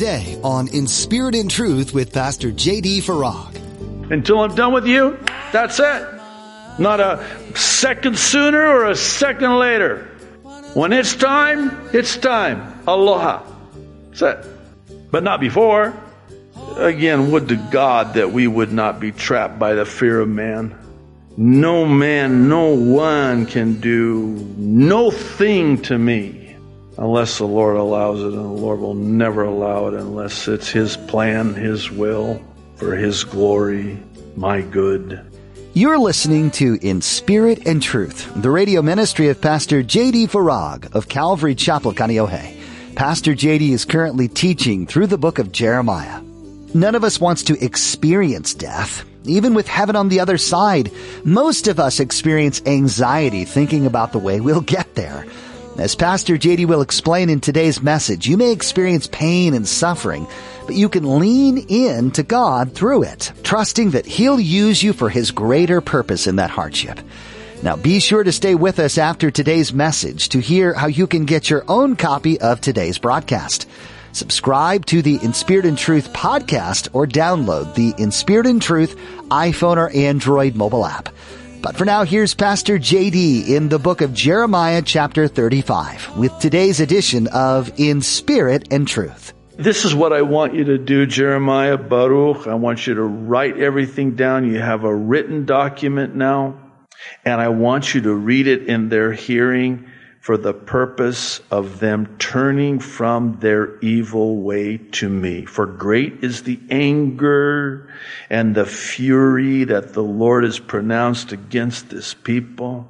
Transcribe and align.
today 0.00 0.40
on 0.42 0.66
In 0.68 0.86
Spirit 0.86 1.34
and 1.34 1.50
Truth 1.50 1.92
with 1.92 2.10
Pastor 2.10 2.50
J.D. 2.50 3.02
Farag. 3.02 4.10
Until 4.10 4.40
I'm 4.40 4.54
done 4.54 4.72
with 4.72 4.86
you, 4.86 5.18
that's 5.52 5.78
it. 5.78 6.08
Not 6.78 7.00
a 7.00 7.22
second 7.54 8.18
sooner 8.18 8.66
or 8.66 8.86
a 8.86 8.96
second 8.96 9.58
later. 9.58 10.06
When 10.72 10.94
it's 10.94 11.14
time, 11.14 11.90
it's 11.92 12.16
time. 12.16 12.80
Aloha. 12.86 13.42
That's 14.08 14.22
it. 14.22 15.10
But 15.10 15.22
not 15.22 15.38
before. 15.38 15.92
Again, 16.76 17.30
would 17.32 17.48
to 17.48 17.56
God 17.56 18.14
that 18.14 18.32
we 18.32 18.46
would 18.46 18.72
not 18.72 19.00
be 19.00 19.12
trapped 19.12 19.58
by 19.58 19.74
the 19.74 19.84
fear 19.84 20.18
of 20.18 20.30
man. 20.30 20.74
No 21.36 21.84
man, 21.84 22.48
no 22.48 22.68
one 22.74 23.44
can 23.44 23.82
do 23.82 24.28
no 24.56 25.10
thing 25.10 25.82
to 25.82 25.98
me 25.98 26.39
unless 27.00 27.38
the 27.38 27.46
Lord 27.46 27.76
allows 27.76 28.20
it, 28.20 28.26
and 28.26 28.34
the 28.34 28.42
Lord 28.42 28.78
will 28.78 28.94
never 28.94 29.42
allow 29.42 29.88
it 29.88 29.94
unless 29.94 30.46
it's 30.46 30.68
His 30.68 30.96
plan, 30.96 31.54
His 31.54 31.90
will, 31.90 32.40
for 32.76 32.94
His 32.94 33.24
glory, 33.24 33.98
my 34.36 34.60
good. 34.60 35.26
You're 35.72 35.98
listening 35.98 36.50
to 36.52 36.78
In 36.82 37.00
Spirit 37.00 37.66
and 37.66 37.82
Truth, 37.82 38.30
the 38.36 38.50
radio 38.50 38.82
ministry 38.82 39.28
of 39.28 39.40
Pastor 39.40 39.82
J.D. 39.82 40.26
Farag 40.26 40.94
of 40.94 41.08
Calvary 41.08 41.54
Chapel, 41.54 41.94
Kaneohe. 41.94 42.56
Pastor 42.96 43.34
J.D. 43.34 43.72
is 43.72 43.86
currently 43.86 44.28
teaching 44.28 44.86
through 44.86 45.06
the 45.06 45.16
book 45.16 45.38
of 45.38 45.52
Jeremiah. 45.52 46.20
None 46.74 46.94
of 46.94 47.02
us 47.02 47.18
wants 47.18 47.44
to 47.44 47.64
experience 47.64 48.52
death. 48.52 49.04
Even 49.24 49.54
with 49.54 49.68
heaven 49.68 49.96
on 49.96 50.08
the 50.08 50.20
other 50.20 50.36
side, 50.36 50.90
most 51.24 51.66
of 51.66 51.80
us 51.80 51.98
experience 51.98 52.60
anxiety 52.66 53.44
thinking 53.44 53.86
about 53.86 54.12
the 54.12 54.18
way 54.18 54.40
we'll 54.40 54.60
get 54.60 54.94
there. 54.94 55.24
As 55.78 55.94
Pastor 55.94 56.36
JD 56.36 56.66
will 56.66 56.82
explain 56.82 57.30
in 57.30 57.40
today's 57.40 57.80
message, 57.80 58.26
you 58.26 58.36
may 58.36 58.52
experience 58.52 59.06
pain 59.06 59.54
and 59.54 59.66
suffering, 59.66 60.26
but 60.66 60.74
you 60.74 60.88
can 60.88 61.18
lean 61.18 61.58
in 61.68 62.10
to 62.12 62.22
God 62.22 62.74
through 62.74 63.04
it, 63.04 63.32
trusting 63.42 63.90
that 63.90 64.04
He'll 64.04 64.40
use 64.40 64.82
you 64.82 64.92
for 64.92 65.08
His 65.08 65.30
greater 65.30 65.80
purpose 65.80 66.26
in 66.26 66.36
that 66.36 66.50
hardship. 66.50 67.00
Now 67.62 67.76
be 67.76 68.00
sure 68.00 68.24
to 68.24 68.32
stay 68.32 68.54
with 68.54 68.78
us 68.78 68.98
after 68.98 69.30
today's 69.30 69.72
message 69.72 70.30
to 70.30 70.40
hear 70.40 70.74
how 70.74 70.88
you 70.88 71.06
can 71.06 71.24
get 71.24 71.48
your 71.48 71.64
own 71.68 71.96
copy 71.96 72.40
of 72.40 72.60
today's 72.60 72.98
broadcast. 72.98 73.68
Subscribe 74.12 74.86
to 74.86 75.02
the 75.02 75.14
Inspired 75.22 75.26
In 75.26 75.34
Spirit 75.34 75.66
and 75.66 75.78
Truth 75.78 76.12
podcast 76.12 76.88
or 76.92 77.06
download 77.06 77.74
the 77.74 77.94
Inspired 77.96 78.00
In 78.00 78.12
Spirit 78.12 78.46
and 78.46 78.62
Truth 78.62 78.96
iPhone 79.28 79.76
or 79.76 79.90
Android 79.90 80.56
mobile 80.56 80.84
app. 80.84 81.10
But 81.62 81.76
for 81.76 81.84
now, 81.84 82.04
here's 82.04 82.32
Pastor 82.32 82.78
JD 82.78 83.48
in 83.48 83.68
the 83.68 83.78
book 83.78 84.00
of 84.00 84.14
Jeremiah 84.14 84.80
chapter 84.80 85.28
35 85.28 86.16
with 86.16 86.38
today's 86.38 86.80
edition 86.80 87.26
of 87.28 87.70
In 87.78 88.00
Spirit 88.00 88.68
and 88.70 88.88
Truth. 88.88 89.34
This 89.58 89.84
is 89.84 89.94
what 89.94 90.14
I 90.14 90.22
want 90.22 90.54
you 90.54 90.64
to 90.64 90.78
do, 90.78 91.04
Jeremiah, 91.04 91.76
Baruch. 91.76 92.46
I 92.46 92.54
want 92.54 92.86
you 92.86 92.94
to 92.94 93.02
write 93.02 93.58
everything 93.58 94.14
down. 94.14 94.50
You 94.50 94.58
have 94.58 94.84
a 94.84 94.94
written 94.94 95.44
document 95.44 96.14
now, 96.14 96.58
and 97.26 97.42
I 97.42 97.48
want 97.48 97.94
you 97.94 98.00
to 98.02 98.14
read 98.14 98.46
it 98.46 98.66
in 98.66 98.88
their 98.88 99.12
hearing 99.12 99.89
for 100.20 100.36
the 100.36 100.52
purpose 100.52 101.40
of 101.50 101.80
them 101.80 102.16
turning 102.18 102.78
from 102.78 103.38
their 103.40 103.78
evil 103.80 104.36
way 104.42 104.76
to 104.76 105.08
me. 105.08 105.46
For 105.46 105.64
great 105.64 106.22
is 106.22 106.42
the 106.42 106.60
anger 106.70 107.90
and 108.28 108.54
the 108.54 108.66
fury 108.66 109.64
that 109.64 109.94
the 109.94 110.02
Lord 110.02 110.44
has 110.44 110.58
pronounced 110.58 111.32
against 111.32 111.88
this 111.88 112.12
people. 112.12 112.86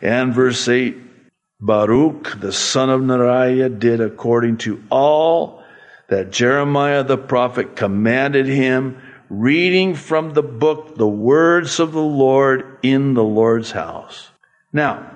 And 0.00 0.34
verse 0.34 0.66
8, 0.66 0.96
Baruch, 1.60 2.40
the 2.40 2.52
son 2.52 2.88
of 2.88 3.02
Neriah, 3.02 3.78
did 3.78 4.00
according 4.00 4.56
to 4.58 4.82
all 4.90 5.62
that 6.08 6.30
Jeremiah 6.30 7.04
the 7.04 7.18
prophet 7.18 7.76
commanded 7.76 8.46
him, 8.46 9.02
reading 9.28 9.94
from 9.94 10.32
the 10.32 10.42
book 10.42 10.96
the 10.96 11.06
words 11.06 11.80
of 11.80 11.92
the 11.92 12.00
Lord 12.00 12.78
in 12.82 13.12
the 13.12 13.24
Lord's 13.24 13.72
house. 13.72 14.30
Now, 14.72 15.10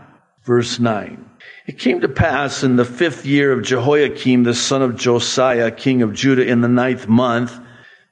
verse 0.45 0.79
9. 0.79 1.30
It 1.71 1.79
came 1.79 2.01
to 2.01 2.09
pass 2.09 2.65
in 2.65 2.75
the 2.75 2.85
fifth 2.85 3.25
year 3.25 3.53
of 3.53 3.63
Jehoiakim, 3.63 4.43
the 4.43 4.55
son 4.55 4.83
of 4.83 4.97
Josiah, 4.97 5.71
king 5.71 6.03
of 6.03 6.13
Judah, 6.13 6.45
in 6.45 6.63
the 6.63 6.69
ninth 6.69 7.07
month, 7.07 7.57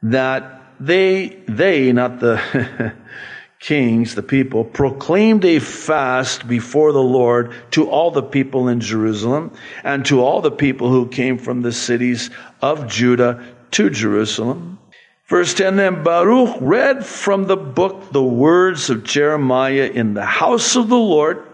that 0.00 0.62
they, 0.78 1.42
they, 1.48 1.90
not 1.90 2.20
the 2.20 2.94
kings, 3.58 4.14
the 4.14 4.22
people, 4.22 4.62
proclaimed 4.62 5.44
a 5.44 5.58
fast 5.58 6.46
before 6.46 6.92
the 6.92 7.02
Lord 7.02 7.52
to 7.72 7.90
all 7.90 8.12
the 8.12 8.22
people 8.22 8.68
in 8.68 8.78
Jerusalem 8.78 9.50
and 9.82 10.06
to 10.06 10.20
all 10.20 10.40
the 10.40 10.52
people 10.52 10.88
who 10.88 11.08
came 11.08 11.36
from 11.36 11.62
the 11.62 11.72
cities 11.72 12.30
of 12.62 12.86
Judah 12.86 13.44
to 13.72 13.90
Jerusalem. 13.90 14.78
Verse 15.26 15.52
10 15.54 15.74
Then 15.74 16.04
Baruch 16.04 16.58
read 16.60 17.04
from 17.04 17.46
the 17.48 17.56
book 17.56 18.12
the 18.12 18.22
words 18.22 18.88
of 18.88 19.02
Jeremiah 19.02 19.90
in 19.92 20.14
the 20.14 20.24
house 20.24 20.76
of 20.76 20.88
the 20.88 20.96
Lord 20.96 21.47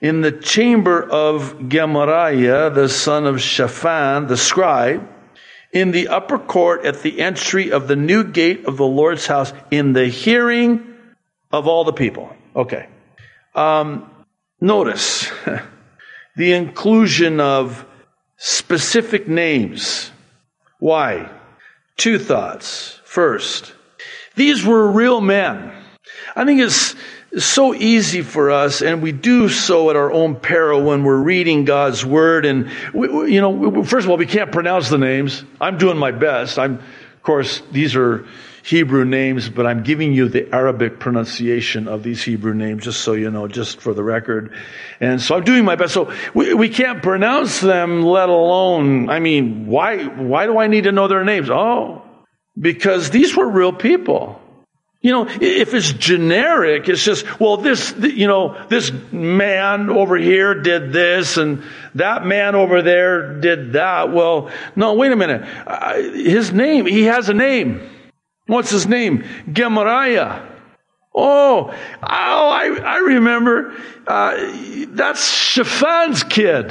in 0.00 0.20
the 0.20 0.32
chamber 0.32 1.02
of 1.02 1.68
Gemariah, 1.68 2.70
the 2.70 2.88
son 2.88 3.26
of 3.26 3.40
Shaphan, 3.40 4.26
the 4.26 4.36
scribe, 4.36 5.06
in 5.72 5.90
the 5.90 6.08
upper 6.08 6.38
court 6.38 6.84
at 6.84 7.02
the 7.02 7.20
entry 7.20 7.72
of 7.72 7.88
the 7.88 7.96
new 7.96 8.24
gate 8.24 8.64
of 8.66 8.76
the 8.76 8.86
Lord's 8.86 9.26
house, 9.26 9.52
in 9.70 9.92
the 9.92 10.06
hearing 10.06 10.94
of 11.50 11.66
all 11.66 11.84
the 11.84 11.92
people. 11.92 12.34
Okay. 12.54 12.88
Um, 13.54 14.10
notice 14.60 15.30
the 16.36 16.52
inclusion 16.52 17.40
of 17.40 17.84
specific 18.36 19.28
names. 19.28 20.10
Why? 20.78 21.30
Two 21.96 22.18
thoughts. 22.18 23.00
First, 23.04 23.74
these 24.36 24.64
were 24.64 24.92
real 24.92 25.20
men. 25.20 25.72
I 26.36 26.44
think 26.44 26.60
it's 26.60 26.94
it's 27.30 27.44
so 27.44 27.74
easy 27.74 28.22
for 28.22 28.50
us, 28.50 28.80
and 28.80 29.02
we 29.02 29.12
do 29.12 29.48
so 29.48 29.90
at 29.90 29.96
our 29.96 30.10
own 30.10 30.36
peril 30.36 30.82
when 30.82 31.04
we're 31.04 31.20
reading 31.20 31.64
God's 31.64 32.04
Word. 32.04 32.46
And, 32.46 32.70
we, 32.94 33.34
you 33.34 33.40
know, 33.40 33.84
first 33.84 34.04
of 34.04 34.10
all, 34.10 34.16
we 34.16 34.26
can't 34.26 34.50
pronounce 34.50 34.88
the 34.88 34.98
names. 34.98 35.44
I'm 35.60 35.76
doing 35.76 35.98
my 35.98 36.10
best. 36.10 36.58
I'm, 36.58 36.76
of 36.76 37.22
course, 37.22 37.60
these 37.70 37.96
are 37.96 38.24
Hebrew 38.64 39.04
names, 39.04 39.48
but 39.48 39.66
I'm 39.66 39.82
giving 39.82 40.14
you 40.14 40.28
the 40.28 40.54
Arabic 40.54 40.98
pronunciation 41.00 41.86
of 41.86 42.02
these 42.02 42.22
Hebrew 42.22 42.54
names, 42.54 42.84
just 42.84 43.02
so 43.02 43.12
you 43.12 43.30
know, 43.30 43.46
just 43.46 43.80
for 43.80 43.92
the 43.92 44.02
record. 44.02 44.54
And 44.98 45.20
so 45.20 45.36
I'm 45.36 45.44
doing 45.44 45.64
my 45.64 45.76
best. 45.76 45.92
So 45.92 46.14
we, 46.32 46.54
we 46.54 46.68
can't 46.70 47.02
pronounce 47.02 47.60
them, 47.60 48.02
let 48.02 48.30
alone, 48.30 49.10
I 49.10 49.20
mean, 49.20 49.66
why, 49.66 50.04
why 50.04 50.46
do 50.46 50.58
I 50.58 50.66
need 50.66 50.84
to 50.84 50.92
know 50.92 51.08
their 51.08 51.24
names? 51.24 51.50
Oh, 51.50 52.02
because 52.58 53.10
these 53.10 53.36
were 53.36 53.48
real 53.48 53.72
people. 53.72 54.40
You 55.08 55.14
know, 55.14 55.26
if 55.40 55.72
it's 55.72 55.90
generic, 55.90 56.86
it's 56.90 57.02
just, 57.02 57.40
well, 57.40 57.56
this, 57.56 57.94
you 57.96 58.26
know, 58.26 58.62
this 58.68 58.92
man 59.10 59.88
over 59.88 60.18
here 60.18 60.60
did 60.60 60.92
this 60.92 61.38
and 61.38 61.62
that 61.94 62.26
man 62.26 62.54
over 62.54 62.82
there 62.82 63.40
did 63.40 63.72
that. 63.72 64.12
Well, 64.12 64.50
no, 64.76 64.92
wait 64.92 65.10
a 65.10 65.16
minute. 65.16 65.46
his 66.14 66.52
name, 66.52 66.84
he 66.84 67.04
has 67.04 67.30
a 67.30 67.32
name. 67.32 67.88
What's 68.48 68.68
his 68.68 68.86
name? 68.86 69.24
Gemariah. 69.50 70.46
Oh, 71.14 71.70
oh, 71.72 71.72
I, 72.02 72.78
I 72.78 72.98
remember. 72.98 73.80
Uh, 74.06 74.36
that's 74.88 75.26
Shaphan's 75.26 76.22
kid. 76.22 76.70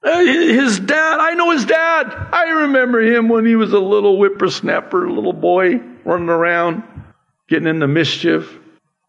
Uh, 0.00 0.20
his 0.20 0.78
dad, 0.78 1.18
I 1.18 1.34
know 1.34 1.50
his 1.50 1.64
dad. 1.64 2.04
I 2.32 2.50
remember 2.50 3.00
him 3.02 3.28
when 3.28 3.44
he 3.44 3.56
was 3.56 3.72
a 3.72 3.80
little 3.80 4.16
whippersnapper, 4.16 5.10
little 5.10 5.32
boy 5.32 5.80
running 6.04 6.28
around 6.28 6.84
getting 7.48 7.68
into 7.68 7.88
mischief? 7.88 8.56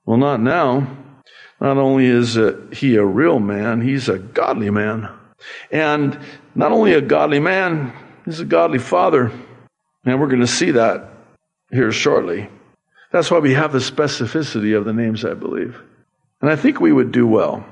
Well, 0.06 0.18
not 0.18 0.42
now. 0.42 0.98
Not 1.62 1.78
only 1.78 2.06
is 2.06 2.38
he 2.72 2.96
a 2.96 3.04
real 3.04 3.40
man, 3.40 3.82
he's 3.82 4.08
a 4.08 4.18
godly 4.18 4.70
man. 4.70 5.10
And 5.72 6.18
not 6.56 6.72
only 6.72 6.94
a 6.94 7.02
godly 7.02 7.40
man, 7.40 7.94
he's 8.26 8.40
a 8.40 8.46
godly 8.46 8.80
father. 8.80 9.32
And 10.06 10.20
we're 10.20 10.28
going 10.28 10.40
to 10.40 10.48
see 10.48 10.72
that 10.72 11.10
here 11.70 11.92
shortly. 11.92 12.50
That's 13.12 13.30
why 13.30 13.40
we 13.40 13.54
have 13.54 13.74
the 13.74 13.80
specificity 13.80 14.78
of 14.78 14.86
the 14.86 14.94
names, 14.94 15.26
I 15.26 15.34
believe. 15.34 15.82
And 16.42 16.50
I 16.50 16.56
think 16.56 16.80
we 16.80 16.94
would 16.94 17.12
do 17.12 17.28
well 17.28 17.66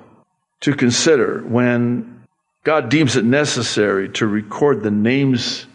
to 0.61 0.73
consider 0.73 1.41
when 1.41 2.25
God 2.63 2.89
deems 2.89 3.15
it 3.15 3.23
necessary 3.23 4.09
to 4.09 4.27
record 4.27 4.83
the 4.83 4.91
names 4.91 5.65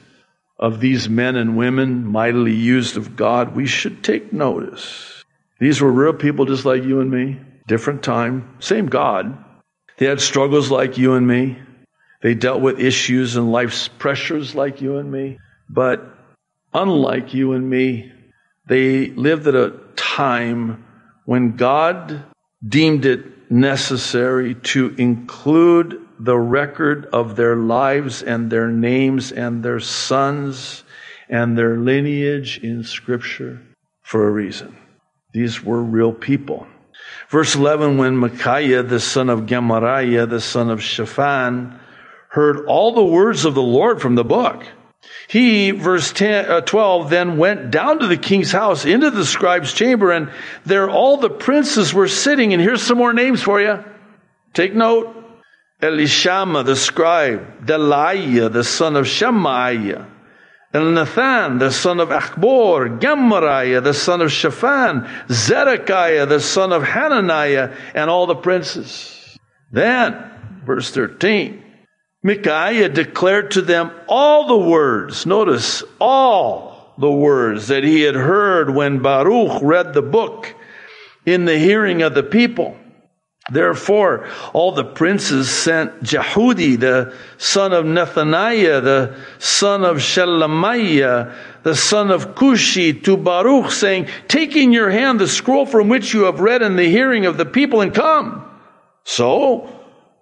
of 0.62 0.78
these 0.78 1.08
men 1.08 1.34
and 1.34 1.56
women 1.56 2.06
mightily 2.06 2.54
used 2.54 2.96
of 2.96 3.16
God, 3.16 3.56
we 3.56 3.66
should 3.66 4.04
take 4.04 4.32
notice. 4.32 5.24
These 5.58 5.80
were 5.80 5.90
real 5.90 6.12
people 6.12 6.44
just 6.44 6.64
like 6.64 6.84
you 6.84 7.00
and 7.00 7.10
me, 7.10 7.40
different 7.66 8.04
time, 8.04 8.48
same 8.60 8.86
God. 8.86 9.44
They 9.98 10.06
had 10.06 10.20
struggles 10.20 10.70
like 10.70 10.98
you 10.98 11.14
and 11.14 11.26
me. 11.26 11.58
They 12.22 12.34
dealt 12.34 12.60
with 12.60 12.78
issues 12.78 13.34
and 13.34 13.50
life's 13.50 13.88
pressures 13.88 14.54
like 14.54 14.80
you 14.80 14.98
and 14.98 15.10
me. 15.10 15.40
But 15.68 16.06
unlike 16.72 17.34
you 17.34 17.54
and 17.54 17.68
me, 17.68 18.12
they 18.68 19.08
lived 19.08 19.48
at 19.48 19.56
a 19.56 19.74
time 19.96 20.84
when 21.24 21.56
God 21.56 22.22
deemed 22.64 23.04
it 23.04 23.50
necessary 23.50 24.54
to 24.54 24.94
include 24.96 26.06
the 26.24 26.38
record 26.38 27.06
of 27.12 27.34
their 27.34 27.56
lives 27.56 28.22
and 28.22 28.50
their 28.50 28.68
names 28.68 29.32
and 29.32 29.62
their 29.62 29.80
sons 29.80 30.84
and 31.28 31.58
their 31.58 31.76
lineage 31.76 32.58
in 32.62 32.84
Scripture 32.84 33.60
for 34.02 34.28
a 34.28 34.30
reason. 34.30 34.76
These 35.32 35.64
were 35.64 35.82
real 35.82 36.12
people. 36.12 36.66
Verse 37.28 37.56
11, 37.56 37.98
when 37.98 38.16
Micaiah, 38.16 38.82
the 38.82 39.00
son 39.00 39.30
of 39.30 39.46
Gemariah, 39.46 40.26
the 40.26 40.40
son 40.40 40.70
of 40.70 40.82
Shaphan, 40.82 41.78
heard 42.28 42.66
all 42.66 42.92
the 42.92 43.04
words 43.04 43.44
of 43.44 43.54
the 43.54 43.62
Lord 43.62 44.00
from 44.00 44.14
the 44.14 44.24
book, 44.24 44.64
he, 45.26 45.72
verse 45.72 46.12
10, 46.12 46.50
uh, 46.50 46.60
12, 46.60 47.10
then 47.10 47.38
went 47.38 47.70
down 47.70 47.98
to 48.00 48.06
the 48.06 48.16
king's 48.16 48.52
house 48.52 48.84
into 48.84 49.10
the 49.10 49.24
scribe's 49.24 49.72
chamber, 49.72 50.12
and 50.12 50.30
there 50.64 50.88
all 50.88 51.16
the 51.16 51.30
princes 51.30 51.92
were 51.92 52.06
sitting. 52.06 52.52
And 52.52 52.62
here's 52.62 52.82
some 52.82 52.98
more 52.98 53.12
names 53.12 53.42
for 53.42 53.60
you. 53.60 53.82
Take 54.52 54.74
note. 54.74 55.21
Elishama, 55.82 56.64
the 56.64 56.76
scribe, 56.76 57.66
Delaiah, 57.66 58.52
the 58.52 58.62
son 58.62 58.94
of 58.94 59.06
Shemaiah, 59.08 60.06
Elnathan, 60.72 61.58
the 61.58 61.72
son 61.72 61.98
of 61.98 62.10
Achbor, 62.10 63.00
Gemariah, 63.00 63.80
the 63.80 63.92
son 63.92 64.22
of 64.22 64.30
Shaphan, 64.30 65.08
Zedekiah, 65.28 66.26
the 66.26 66.40
son 66.40 66.72
of 66.72 66.84
Hananiah, 66.84 67.74
and 67.94 68.08
all 68.08 68.26
the 68.26 68.36
princes. 68.36 69.38
Then, 69.72 70.62
verse 70.64 70.90
13, 70.90 71.62
Micaiah 72.22 72.88
declared 72.88 73.50
to 73.50 73.62
them 73.62 73.90
all 74.06 74.46
the 74.46 74.70
words, 74.70 75.26
notice, 75.26 75.82
all 76.00 76.94
the 76.96 77.10
words 77.10 77.68
that 77.68 77.82
he 77.82 78.02
had 78.02 78.14
heard 78.14 78.70
when 78.70 79.00
Baruch 79.00 79.60
read 79.62 79.92
the 79.92 80.02
book 80.02 80.54
in 81.26 81.44
the 81.44 81.58
hearing 81.58 82.02
of 82.02 82.14
the 82.14 82.22
people. 82.22 82.76
Therefore, 83.50 84.28
all 84.52 84.70
the 84.70 84.84
princes 84.84 85.50
sent 85.50 86.04
Jehudi, 86.04 86.78
the 86.78 87.12
son 87.38 87.72
of 87.72 87.84
Nethaniah, 87.84 88.82
the 88.82 89.16
son 89.40 89.84
of 89.84 89.96
Shelemiah, 89.96 91.34
the 91.64 91.74
son 91.74 92.12
of 92.12 92.36
Cushi, 92.36 93.02
to 93.02 93.16
Baruch, 93.16 93.72
saying, 93.72 94.08
Take 94.28 94.54
in 94.54 94.72
your 94.72 94.90
hand 94.90 95.18
the 95.18 95.26
scroll 95.26 95.66
from 95.66 95.88
which 95.88 96.14
you 96.14 96.24
have 96.24 96.38
read 96.38 96.62
in 96.62 96.76
the 96.76 96.88
hearing 96.88 97.26
of 97.26 97.36
the 97.36 97.44
people 97.44 97.80
and 97.80 97.92
come. 97.92 98.48
So, 99.02 99.68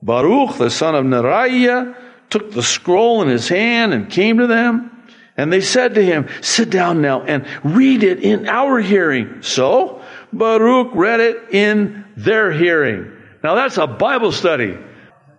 Baruch, 0.01 0.57
the 0.57 0.71
son 0.71 0.95
of 0.95 1.05
Neriah, 1.05 1.95
took 2.31 2.53
the 2.53 2.63
scroll 2.63 3.21
in 3.21 3.29
his 3.29 3.49
hand 3.49 3.93
and 3.93 4.09
came 4.09 4.39
to 4.39 4.47
them. 4.47 4.91
And 5.37 5.53
they 5.53 5.61
said 5.61 5.95
to 5.95 6.05
him, 6.05 6.27
Sit 6.41 6.71
down 6.71 7.03
now 7.03 7.23
and 7.23 7.47
read 7.65 8.03
it 8.03 8.21
in 8.21 8.49
our 8.49 8.79
hearing. 8.79 9.43
So, 9.43 10.00
Baruch 10.33 10.95
read 10.95 11.21
it 11.21 11.51
in 11.53 12.05
their 12.17 12.53
hearing. 12.53 13.13
Now 13.43 13.55
that's 13.55 13.79
a 13.79 13.87
Bible 13.87 14.33
study. 14.33 14.79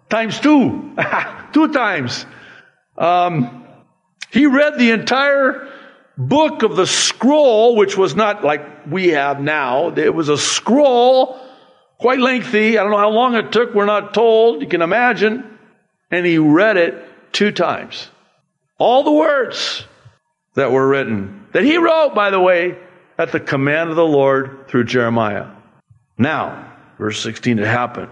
Times 0.09 0.39
two. 0.39 0.95
two 1.53 1.71
times. 1.73 2.25
Um, 2.97 3.65
he 4.31 4.45
read 4.45 4.77
the 4.77 4.91
entire 4.91 5.69
book 6.17 6.63
of 6.63 6.75
the 6.75 6.85
scroll, 6.85 7.75
which 7.75 7.97
was 7.97 8.15
not 8.15 8.43
like 8.43 8.87
we 8.89 9.09
have 9.09 9.41
now. 9.41 9.89
It 9.89 10.13
was 10.13 10.29
a 10.29 10.37
scroll, 10.37 11.39
quite 11.97 12.19
lengthy. 12.19 12.77
I 12.77 12.83
don't 12.83 12.91
know 12.91 12.97
how 12.97 13.09
long 13.09 13.35
it 13.35 13.51
took. 13.51 13.73
We're 13.73 13.85
not 13.85 14.13
told. 14.13 14.61
You 14.61 14.67
can 14.67 14.81
imagine. 14.81 15.57
And 16.09 16.25
he 16.25 16.37
read 16.37 16.77
it 16.77 16.95
two 17.31 17.51
times. 17.51 18.09
All 18.77 19.03
the 19.03 19.11
words 19.11 19.85
that 20.55 20.71
were 20.71 20.87
written, 20.87 21.47
that 21.53 21.63
he 21.63 21.77
wrote, 21.77 22.13
by 22.13 22.29
the 22.29 22.39
way, 22.39 22.77
at 23.17 23.31
the 23.31 23.39
command 23.39 23.89
of 23.89 23.95
the 23.95 24.05
Lord 24.05 24.67
through 24.67 24.85
Jeremiah. 24.85 25.47
Now, 26.17 26.73
verse 26.97 27.21
16, 27.21 27.59
it 27.59 27.65
happened 27.65 28.09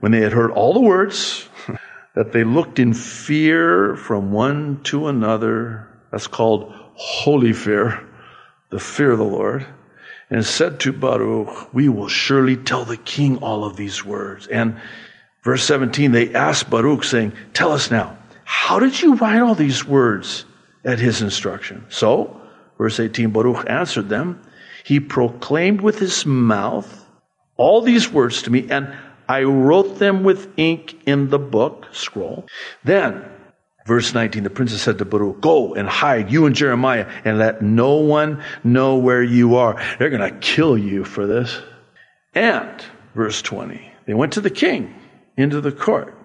when 0.00 0.12
they 0.12 0.20
had 0.20 0.32
heard 0.32 0.50
all 0.50 0.74
the 0.74 0.80
words 0.80 1.48
that 2.14 2.32
they 2.32 2.44
looked 2.44 2.78
in 2.78 2.92
fear 2.92 3.96
from 3.96 4.32
one 4.32 4.82
to 4.84 5.08
another. 5.08 5.88
That's 6.10 6.26
called 6.26 6.72
holy 6.94 7.52
fear, 7.52 8.06
the 8.70 8.80
fear 8.80 9.12
of 9.12 9.18
the 9.18 9.24
Lord. 9.24 9.66
And 10.28 10.44
said 10.44 10.80
to 10.80 10.92
Baruch, 10.92 11.72
We 11.72 11.88
will 11.88 12.08
surely 12.08 12.56
tell 12.56 12.84
the 12.84 12.96
king 12.96 13.38
all 13.38 13.64
of 13.64 13.76
these 13.76 14.04
words. 14.04 14.48
And 14.48 14.80
verse 15.44 15.62
17, 15.62 16.10
they 16.10 16.34
asked 16.34 16.68
Baruch, 16.68 17.04
saying, 17.04 17.32
Tell 17.54 17.70
us 17.70 17.92
now, 17.92 18.18
how 18.44 18.80
did 18.80 19.00
you 19.00 19.14
write 19.14 19.40
all 19.40 19.54
these 19.54 19.84
words 19.84 20.44
at 20.84 20.98
his 20.98 21.22
instruction? 21.22 21.86
So, 21.90 22.40
verse 22.78 23.00
18, 23.00 23.30
Baruch 23.30 23.64
answered 23.68 24.08
them, 24.08 24.40
He 24.84 25.00
proclaimed 25.00 25.80
with 25.80 25.98
his 25.98 26.26
mouth 26.26 27.04
all 27.56 27.80
these 27.82 28.10
words 28.10 28.42
to 28.42 28.50
me, 28.50 28.66
and 28.70 28.94
I 29.28 29.42
wrote 29.42 29.98
them 29.98 30.24
with 30.24 30.52
ink 30.56 31.00
in 31.06 31.30
the 31.30 31.38
book, 31.38 31.86
scroll. 31.92 32.46
Then, 32.84 33.24
verse 33.86 34.14
19, 34.14 34.42
the 34.44 34.50
princess 34.50 34.82
said 34.82 34.98
to 34.98 35.04
Baruch, 35.04 35.40
Go 35.40 35.74
and 35.74 35.88
hide, 35.88 36.30
you 36.30 36.46
and 36.46 36.54
Jeremiah, 36.54 37.08
and 37.24 37.38
let 37.38 37.62
no 37.62 37.96
one 37.96 38.42
know 38.62 38.96
where 38.96 39.22
you 39.22 39.56
are. 39.56 39.82
They're 39.98 40.10
going 40.10 40.32
to 40.32 40.38
kill 40.38 40.78
you 40.78 41.04
for 41.04 41.26
this. 41.26 41.60
And, 42.34 42.84
verse 43.14 43.42
20, 43.42 43.92
they 44.06 44.14
went 44.14 44.34
to 44.34 44.40
the 44.40 44.50
king 44.50 44.94
into 45.36 45.60
the 45.60 45.72
court. 45.72 46.15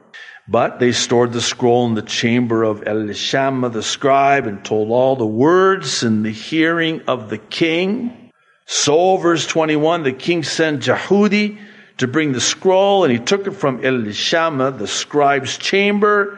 But 0.51 0.79
they 0.79 0.91
stored 0.91 1.31
the 1.31 1.39
scroll 1.39 1.85
in 1.85 1.93
the 1.93 2.01
chamber 2.01 2.63
of 2.63 2.81
Elishama 2.81 3.71
the 3.71 3.81
scribe 3.81 4.47
and 4.47 4.65
told 4.65 4.91
all 4.91 5.15
the 5.15 5.25
words 5.25 6.03
in 6.03 6.23
the 6.23 6.31
hearing 6.31 7.03
of 7.07 7.29
the 7.29 7.37
king. 7.37 8.33
So, 8.65 9.15
verse 9.15 9.47
21, 9.47 10.03
the 10.03 10.11
king 10.11 10.43
sent 10.43 10.83
Jehudi 10.83 11.57
to 11.99 12.07
bring 12.07 12.33
the 12.33 12.41
scroll, 12.41 13.05
and 13.05 13.13
he 13.13 13.19
took 13.19 13.47
it 13.47 13.51
from 13.51 13.81
Elishama, 13.81 14.77
the 14.77 14.89
scribe's 14.89 15.57
chamber. 15.57 16.37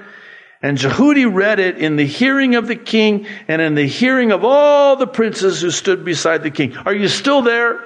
And 0.62 0.78
Jehudi 0.78 1.26
read 1.34 1.60
it 1.60 1.80
in 1.80 1.96
the 1.96 2.06
hearing 2.06 2.54
of 2.54 2.68
the 2.68 2.76
king 2.76 3.26
and 3.48 3.64
in 3.64 3.74
the 3.74 3.88
hearing 3.88 4.32
of 4.32 4.46
all 4.46 4.96
the 4.96 5.08
princes 5.08 5.60
who 5.60 5.72
stood 5.72 6.06
beside 6.06 6.44
the 6.44 6.52
king. 6.52 6.78
Are 6.78 6.94
you 6.94 7.08
still 7.08 7.42
there? 7.42 7.84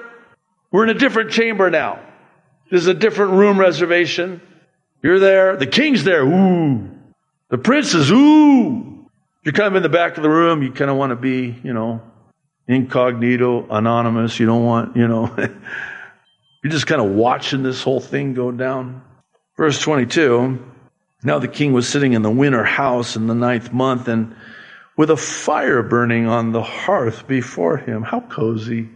We're 0.70 0.84
in 0.84 0.90
a 0.90 0.98
different 0.98 1.30
chamber 1.30 1.70
now. 1.70 2.00
There's 2.68 2.86
a 2.86 2.92
different 2.92 3.32
room 3.32 3.58
reservation. 3.58 4.42
You're 5.02 5.18
there. 5.18 5.56
The 5.56 5.66
king's 5.66 6.04
there. 6.04 6.24
Ooh. 6.24 6.90
The 7.50 7.58
prince 7.58 7.94
is, 7.94 8.10
Ooh. 8.10 9.06
You're 9.44 9.52
kind 9.52 9.68
of 9.68 9.76
in 9.76 9.82
the 9.82 9.88
back 9.88 10.16
of 10.16 10.22
the 10.22 10.28
room. 10.28 10.62
You 10.62 10.72
kind 10.72 10.90
of 10.90 10.96
want 10.96 11.10
to 11.10 11.16
be, 11.16 11.58
you 11.62 11.72
know, 11.72 12.02
incognito, 12.66 13.66
anonymous. 13.70 14.38
You 14.38 14.46
don't 14.46 14.64
want, 14.64 14.96
you 14.96 15.08
know, 15.08 15.34
you're 16.62 16.70
just 16.70 16.86
kind 16.86 17.00
of 17.00 17.12
watching 17.12 17.62
this 17.62 17.82
whole 17.82 18.00
thing 18.00 18.34
go 18.34 18.50
down. 18.50 19.02
Verse 19.56 19.80
22 19.80 20.62
Now 21.22 21.38
the 21.38 21.48
king 21.48 21.72
was 21.72 21.88
sitting 21.88 22.12
in 22.12 22.22
the 22.22 22.30
winter 22.30 22.64
house 22.64 23.16
in 23.16 23.26
the 23.26 23.34
ninth 23.34 23.72
month 23.72 24.08
and 24.08 24.34
with 24.96 25.10
a 25.10 25.16
fire 25.16 25.82
burning 25.82 26.26
on 26.26 26.52
the 26.52 26.62
hearth 26.62 27.26
before 27.26 27.76
him. 27.76 28.02
How 28.02 28.20
cozy. 28.20 28.90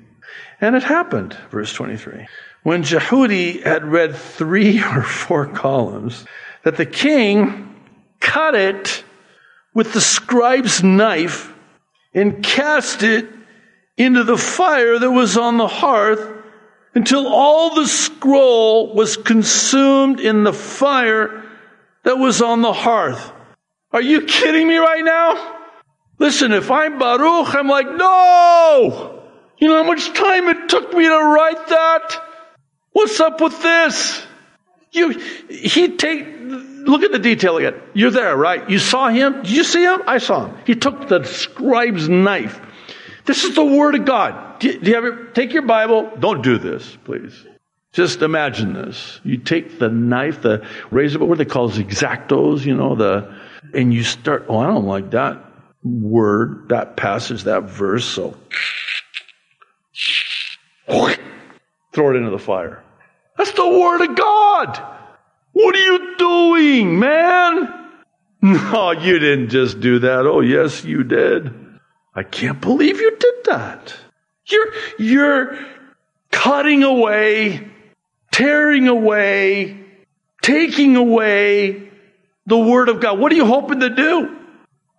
And 0.61 0.77
it 0.77 0.83
happened, 0.83 1.37
verse 1.51 1.73
23, 1.73 2.27
when 2.63 2.83
Jehudi 2.83 3.63
had 3.63 3.85
read 3.85 4.15
three 4.17 4.83
or 4.83 5.03
four 5.03 5.47
columns, 5.47 6.25
that 6.65 6.77
the 6.77 6.87
king 6.87 7.75
cut 8.21 8.55
it 8.55 9.05
with 9.75 9.93
the 9.93 10.01
scribe's 10.01 10.83
knife 10.83 11.53
and 12.15 12.43
cast 12.43 13.03
it 13.03 13.27
into 13.97 14.25
the 14.25 14.37
fire 14.37 14.99
that 14.99 15.11
was 15.11 15.37
on 15.37 15.57
the 15.57 15.69
hearth 15.69 16.43
until 16.95 17.27
all 17.27 17.75
the 17.75 17.87
scroll 17.87 18.95
was 18.95 19.17
consumed 19.17 20.21
in 20.21 20.45
the 20.45 20.53
fire 20.53 21.43
that 22.05 22.19
was 22.19 22.43
on 22.43 22.63
the 22.63 22.73
hearth. 22.73 23.33
Are 23.93 24.03
you 24.03 24.23
kidding 24.23 24.69
me 24.69 24.77
right 24.77 25.05
now? 25.05 25.59
Listen, 26.19 26.53
if 26.53 26.71
I'm 26.71 26.99
Baruch, 26.99 27.55
I'm 27.55 27.69
like, 27.69 27.91
no! 27.91 29.23
You 29.59 29.69
know 29.69 29.83
how 29.83 29.89
much 29.89 30.13
time 30.13 30.49
it 30.49 30.69
took 30.69 30.93
me 30.93 31.05
to 31.05 31.17
write 31.17 31.67
that? 31.69 32.23
What's 32.93 33.21
up 33.21 33.41
with 33.41 33.63
this? 33.63 34.23
You, 34.93 35.11
he 35.49 35.97
take, 35.97 36.27
look 36.41 37.03
at 37.03 37.13
the 37.13 37.19
detail 37.19 37.57
again. 37.57 37.81
You're 37.95 38.11
there, 38.11 38.37
right? 38.37 38.69
You 38.69 38.79
saw 38.79 39.09
him? 39.09 39.43
Did 39.43 39.51
you 39.51 39.65
see 39.65 39.83
him? 39.83 40.03
I 40.07 40.19
saw 40.19 40.47
him. 40.47 40.59
He 40.67 40.75
took 40.75 41.09
the 41.09 41.25
scribe's 41.25 42.09
knife 42.09 42.61
this 43.25 43.45
is 43.45 43.55
the 43.55 43.65
Word 43.65 43.95
of 43.95 44.05
God. 44.05 44.59
Do 44.59 44.69
you, 44.71 44.95
ever 44.95 45.27
take 45.27 45.53
your 45.53 45.63
Bible? 45.63 46.11
Don't 46.19 46.43
do 46.43 46.59
this, 46.59 46.97
please. 47.05 47.47
Just 47.93 48.23
imagine 48.23 48.73
this. 48.73 49.21
You 49.23 49.37
take 49.37 49.79
the 49.79 49.89
knife, 49.89 50.43
the 50.43 50.67
razor, 50.91 51.19
what 51.21 51.39
they 51.39 51.45
call 51.45 51.71
exactos, 51.71 52.65
you 52.65 52.75
know, 52.75 52.95
the, 52.95 53.35
and 53.75 53.93
you 53.93 54.03
start, 54.03 54.47
oh, 54.49 54.59
I 54.59 54.67
don't 54.67 54.87
like 54.87 55.11
that 55.11 55.45
word, 55.85 56.71
that 56.71 56.97
passage, 56.97 57.45
that 57.45 57.65
verse, 57.65 58.05
so 58.05 58.37
throw 61.93 62.11
it 62.11 62.17
into 62.17 62.31
the 62.31 62.39
fire. 62.39 62.83
That's 63.37 63.53
the 63.53 63.69
Word 63.69 64.03
of 64.03 64.17
God. 64.17 64.83
What 65.53 65.75
are 65.75 65.79
you 65.79 66.17
doing, 66.17 66.99
man? 66.99 67.79
No, 68.45 68.91
you 68.91 69.21
didn't 69.21 69.51
just 69.51 69.79
do 69.79 70.01
that. 70.01 70.27
Oh, 70.27 70.41
yes, 70.41 70.83
you 70.83 71.05
did. 71.05 71.55
I 72.13 72.25
can't 72.25 72.61
believe 72.61 73.01
you 73.01 73.17
did 73.17 73.35
that. 73.45 73.95
You're, 74.47 74.73
you're 74.99 75.59
cutting 76.33 76.83
away, 76.83 77.71
tearing 78.33 78.89
away, 78.89 79.79
taking 80.43 80.97
away 80.97 81.89
the 82.47 82.59
Word 82.59 82.89
of 82.89 83.01
God. 83.01 83.21
What 83.21 83.31
are 83.31 83.37
you 83.37 83.47
hoping 83.47 83.79
to 83.79 83.91
do? 83.91 84.37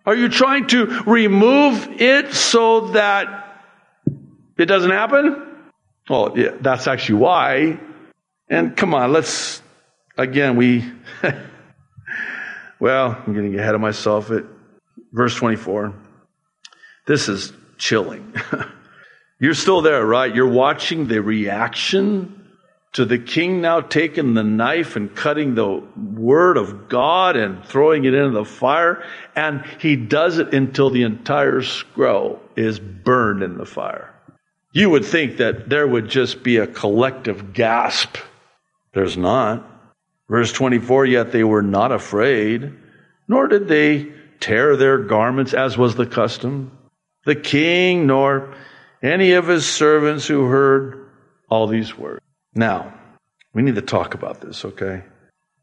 Are 0.06 0.14
you 0.14 0.30
trying 0.30 0.66
to 0.68 1.02
remove 1.04 2.00
it 2.00 2.32
so 2.32 2.88
that 2.92 3.62
it 4.56 4.64
doesn't 4.64 4.90
happen? 4.90 5.53
Well, 6.08 6.32
yeah, 6.36 6.50
that's 6.60 6.86
actually 6.86 7.20
why. 7.20 7.78
And 8.48 8.76
come 8.76 8.94
on, 8.94 9.12
let's, 9.12 9.62
again, 10.18 10.56
we, 10.56 10.84
well, 12.80 13.22
I'm 13.26 13.34
getting 13.34 13.58
ahead 13.58 13.74
of 13.74 13.80
myself 13.80 14.30
at 14.30 14.44
verse 15.12 15.34
24. 15.34 15.94
This 17.06 17.28
is 17.28 17.52
chilling. 17.78 18.34
You're 19.40 19.54
still 19.54 19.82
there, 19.82 20.04
right? 20.04 20.34
You're 20.34 20.48
watching 20.48 21.08
the 21.08 21.20
reaction 21.20 22.44
to 22.94 23.04
the 23.04 23.18
king 23.18 23.60
now 23.60 23.80
taking 23.80 24.34
the 24.34 24.44
knife 24.44 24.94
and 24.96 25.14
cutting 25.14 25.54
the 25.54 25.82
word 25.96 26.56
of 26.56 26.88
God 26.88 27.36
and 27.36 27.64
throwing 27.64 28.04
it 28.04 28.14
into 28.14 28.30
the 28.30 28.44
fire. 28.44 29.04
And 29.34 29.64
he 29.80 29.96
does 29.96 30.38
it 30.38 30.54
until 30.54 30.90
the 30.90 31.02
entire 31.02 31.62
scroll 31.62 32.40
is 32.56 32.78
burned 32.78 33.42
in 33.42 33.58
the 33.58 33.66
fire. 33.66 34.13
You 34.74 34.90
would 34.90 35.04
think 35.04 35.36
that 35.36 35.68
there 35.68 35.86
would 35.86 36.08
just 36.08 36.42
be 36.42 36.56
a 36.56 36.66
collective 36.66 37.52
gasp. 37.52 38.16
There's 38.92 39.16
not. 39.16 39.64
Verse 40.28 40.52
24, 40.52 41.06
yet 41.06 41.30
they 41.30 41.44
were 41.44 41.62
not 41.62 41.92
afraid, 41.92 42.72
nor 43.28 43.46
did 43.46 43.68
they 43.68 44.12
tear 44.40 44.76
their 44.76 44.98
garments 44.98 45.54
as 45.54 45.78
was 45.78 45.94
the 45.94 46.06
custom. 46.06 46.76
The 47.24 47.36
king 47.36 48.08
nor 48.08 48.52
any 49.00 49.32
of 49.32 49.46
his 49.46 49.64
servants 49.64 50.26
who 50.26 50.46
heard 50.46 51.08
all 51.48 51.68
these 51.68 51.96
words. 51.96 52.20
Now, 52.52 52.92
we 53.52 53.62
need 53.62 53.76
to 53.76 53.82
talk 53.82 54.14
about 54.14 54.40
this, 54.40 54.64
okay? 54.64 55.04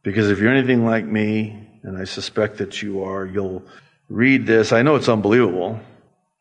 Because 0.03 0.31
if 0.31 0.39
you're 0.39 0.53
anything 0.53 0.85
like 0.85 1.05
me, 1.05 1.67
and 1.83 1.97
I 1.97 2.05
suspect 2.05 2.59
that 2.59 2.81
you 2.81 3.03
are, 3.03 3.25
you'll 3.25 3.63
read 4.07 4.45
this. 4.45 4.71
I 4.71 4.83
know 4.83 4.95
it's 4.95 5.09
unbelievable, 5.09 5.81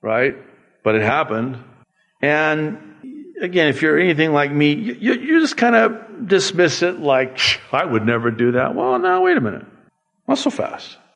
right? 0.03 0.37
But 0.85 0.95
it 0.95 1.03
happened. 1.03 1.59
And 2.21 2.79
again, 3.41 3.69
if 3.69 3.83
you're 3.83 3.99
anything 3.99 4.33
like 4.33 4.53
me, 4.53 4.73
you, 4.73 5.15
you 5.15 5.41
just 5.41 5.57
kind 5.57 5.75
of 5.75 6.29
dismiss 6.29 6.83
it 6.83 7.01
like, 7.01 7.39
I 7.73 7.85
would 7.85 8.05
never 8.05 8.31
do 8.31 8.53
that. 8.53 8.75
Well, 8.75 8.99
now, 8.99 9.23
wait 9.23 9.37
a 9.37 9.41
minute. 9.41 9.67
Not 10.29 10.39
so 10.39 10.51
fast. 10.51 10.97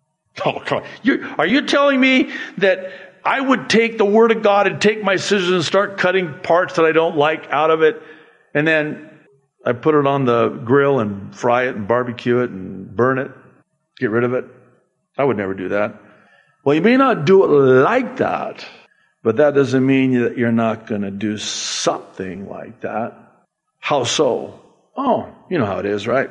Oh, 0.45 0.59
come 0.59 0.79
on. 0.79 0.89
You, 1.05 1.25
are 1.39 1.47
you 1.47 1.65
telling 1.65 2.01
me 2.01 2.33
that 2.59 2.91
I 3.25 3.41
would 3.41 3.71
take 3.71 3.99
the 3.99 4.05
Word 4.05 4.33
of 4.33 4.43
God 4.43 4.67
and 4.67 4.83
take 4.83 5.01
my 5.01 5.15
scissors 5.15 5.51
and 5.51 5.65
start 5.65 5.97
cutting 5.97 6.41
parts 6.43 6.75
that 6.75 6.85
I 6.85 6.91
don't 6.91 7.17
like 7.17 7.47
out 7.51 7.71
of 7.71 7.83
it, 7.83 8.03
and 8.53 8.67
then 8.67 9.11
I 9.65 9.75
put 9.75 9.95
it 9.95 10.09
on 10.09 10.25
the 10.25 10.49
grill 10.49 10.99
and 10.99 11.35
fry 11.35 11.69
it 11.69 11.77
and 11.77 11.87
barbecue 11.87 12.41
it 12.41 12.51
and 12.51 12.95
burn 12.97 13.19
it, 13.19 13.31
get 13.99 14.11
rid 14.11 14.25
of 14.25 14.35
it. 14.35 14.45
I 15.17 15.23
would 15.23 15.37
never 15.37 15.55
do 15.55 15.69
that. 15.69 16.01
Well, 16.65 16.75
you 16.75 16.83
may 16.83 16.97
not 16.97 17.25
do 17.25 17.45
it 17.45 17.49
like 17.49 18.17
that, 18.17 18.67
but 19.25 19.39
that 19.39 19.55
doesn't 19.55 19.85
mean 19.85 20.23
that 20.23 20.37
you're 20.37 20.53
not 20.53 20.87
going 20.87 21.01
to 21.01 21.11
do 21.11 21.39
something 21.39 22.49
like 22.49 22.83
that. 22.83 23.15
How 23.81 24.05
so? 24.05 24.61
Oh, 24.97 25.35
you 25.49 25.59
know 25.59 25.65
how 25.65 25.79
it 25.79 25.87
is, 25.87 26.07
right? 26.07 26.31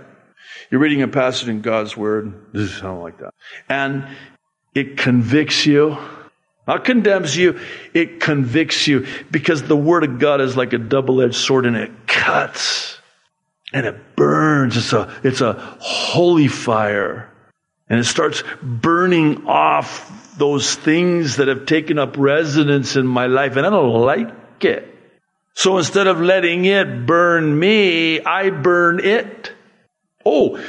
You're 0.70 0.80
reading 0.80 1.02
a 1.02 1.08
passage 1.08 1.50
in 1.50 1.62
God's 1.62 1.98
Word. 1.98 2.54
This 2.54 2.70
is 2.70 2.78
something 2.78 3.02
like 3.02 3.18
that. 3.18 3.34
And 3.68 4.08
it 4.76 4.98
convicts 4.98 5.66
you. 5.66 5.98
Not 6.68 6.86
condemns 6.86 7.36
you, 7.36 7.60
it 7.94 8.22
convicts 8.22 8.88
you 8.88 9.06
because 9.30 9.64
the 9.64 9.76
Word 9.76 10.06
of 10.06 10.20
God 10.20 10.40
is 10.40 10.56
like 10.56 10.72
a 10.72 10.78
double 10.78 11.22
edged 11.22 11.36
sword 11.36 11.66
and 11.66 11.76
it 11.76 11.92
cuts 12.08 12.98
and 13.74 13.86
it 13.86 14.16
burns. 14.16 14.78
It's 14.78 14.94
a, 14.94 15.14
it's 15.24 15.42
a 15.42 15.54
holy 15.80 16.48
fire. 16.48 17.30
And 17.90 18.00
it 18.00 18.06
starts 18.06 18.44
burning 18.62 19.46
off 19.48 20.23
those 20.38 20.76
things 20.76 21.38
that 21.38 21.48
have 21.48 21.66
taken 21.66 22.00
up 22.00 22.18
residence 22.18 22.96
in 22.96 23.06
my 23.06 23.28
life. 23.28 23.56
And 23.56 23.66
I 23.66 23.70
don't 23.70 24.02
like 24.02 24.64
it. 24.64 24.90
So 25.56 25.78
instead 25.78 26.08
of 26.08 26.20
letting 26.20 26.66
it 26.66 27.06
burn 27.06 27.58
me, 27.58 28.22
I 28.22 28.50
burn 28.50 29.00
it. 29.04 29.52
Oh, 30.26 30.64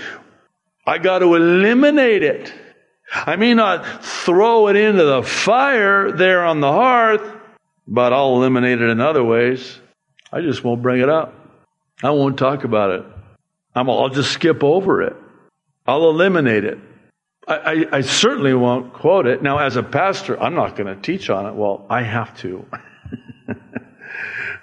I 0.86 0.98
got 0.98 1.20
to 1.20 1.34
eliminate 1.34 2.22
it. 2.22 2.52
I 3.12 3.36
may 3.36 3.54
not 3.54 4.04
throw 4.04 4.68
it 4.68 4.76
into 4.76 5.04
the 5.04 5.22
fire 5.22 6.12
there 6.12 6.44
on 6.44 6.60
the 6.60 6.72
hearth, 6.72 7.22
but 7.86 8.12
I'll 8.12 8.36
eliminate 8.36 8.80
it 8.80 8.90
in 8.90 9.00
other 9.00 9.22
ways. 9.22 9.78
I 10.32 10.40
just 10.40 10.64
won't 10.64 10.82
bring 10.82 11.00
it 11.00 11.08
up. 11.08 11.32
I 12.02 12.10
won't 12.10 12.38
talk 12.38 12.64
about 12.64 12.90
it. 12.90 13.04
i 13.74 13.82
will 13.82 14.08
just 14.08 14.32
skip 14.32 14.64
over 14.64 15.02
it. 15.02 15.16
I'll 15.86 16.10
eliminate 16.10 16.64
it. 16.64 16.78
I, 17.46 17.86
I, 17.92 18.00
certainly 18.00 18.54
won't 18.54 18.94
quote 18.94 19.26
it. 19.26 19.42
Now, 19.42 19.58
as 19.58 19.76
a 19.76 19.82
pastor, 19.82 20.40
I'm 20.40 20.54
not 20.54 20.76
going 20.76 20.86
to 20.86 21.00
teach 21.00 21.28
on 21.28 21.46
it. 21.46 21.54
Well, 21.54 21.84
I 21.90 22.02
have 22.02 22.36
to. 22.38 22.64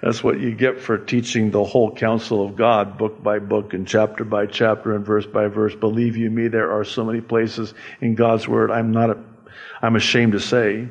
That's 0.02 0.24
what 0.24 0.40
you 0.40 0.52
get 0.52 0.80
for 0.80 0.98
teaching 0.98 1.52
the 1.52 1.62
whole 1.62 1.94
counsel 1.94 2.44
of 2.44 2.56
God, 2.56 2.98
book 2.98 3.22
by 3.22 3.38
book 3.38 3.72
and 3.72 3.86
chapter 3.86 4.24
by 4.24 4.46
chapter 4.46 4.96
and 4.96 5.06
verse 5.06 5.26
by 5.26 5.46
verse. 5.46 5.76
Believe 5.76 6.16
you 6.16 6.28
me, 6.28 6.48
there 6.48 6.72
are 6.72 6.84
so 6.84 7.04
many 7.04 7.20
places 7.20 7.72
in 8.00 8.16
God's 8.16 8.48
Word 8.48 8.72
I'm 8.72 8.90
not, 8.90 9.10
a, 9.10 9.18
I'm 9.80 9.94
ashamed 9.94 10.32
to 10.32 10.40
say, 10.40 10.88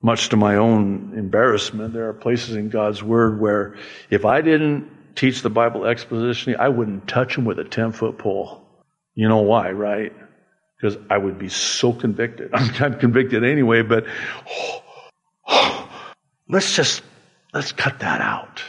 much 0.00 0.28
to 0.28 0.36
my 0.36 0.56
own 0.56 1.14
embarrassment, 1.16 1.94
there 1.94 2.08
are 2.08 2.12
places 2.12 2.54
in 2.54 2.68
God's 2.68 3.02
Word 3.02 3.40
where 3.40 3.74
if 4.08 4.24
I 4.24 4.40
didn't 4.40 5.16
teach 5.16 5.42
the 5.42 5.50
Bible 5.50 5.80
expositionally, 5.80 6.56
I 6.56 6.68
wouldn't 6.68 7.08
touch 7.08 7.34
them 7.34 7.44
with 7.44 7.58
a 7.58 7.64
10 7.64 7.90
foot 7.90 8.18
pole. 8.18 8.62
You 9.16 9.28
know 9.28 9.38
why, 9.38 9.70
right? 9.70 10.12
Because 10.84 10.98
I 11.08 11.16
would 11.16 11.38
be 11.38 11.48
so 11.48 11.94
convicted. 11.94 12.50
I'm 12.54 12.98
convicted 12.98 13.42
anyway, 13.42 13.80
but 13.80 14.04
oh, 14.46 14.82
oh, 15.48 15.88
let's 16.46 16.76
just, 16.76 17.00
let's 17.54 17.72
cut 17.72 18.00
that 18.00 18.20
out. 18.20 18.62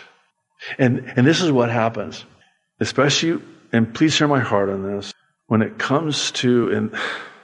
And, 0.77 1.11
and 1.17 1.27
this 1.27 1.41
is 1.41 1.51
what 1.51 1.69
happens, 1.69 2.23
especially, 2.79 3.43
and 3.73 3.93
please 3.93 4.17
hear 4.17 4.29
my 4.29 4.39
heart 4.39 4.69
on 4.69 4.83
this, 4.83 5.13
when 5.47 5.61
it 5.61 5.77
comes 5.77 6.31
to, 6.31 6.71
and 6.71 6.95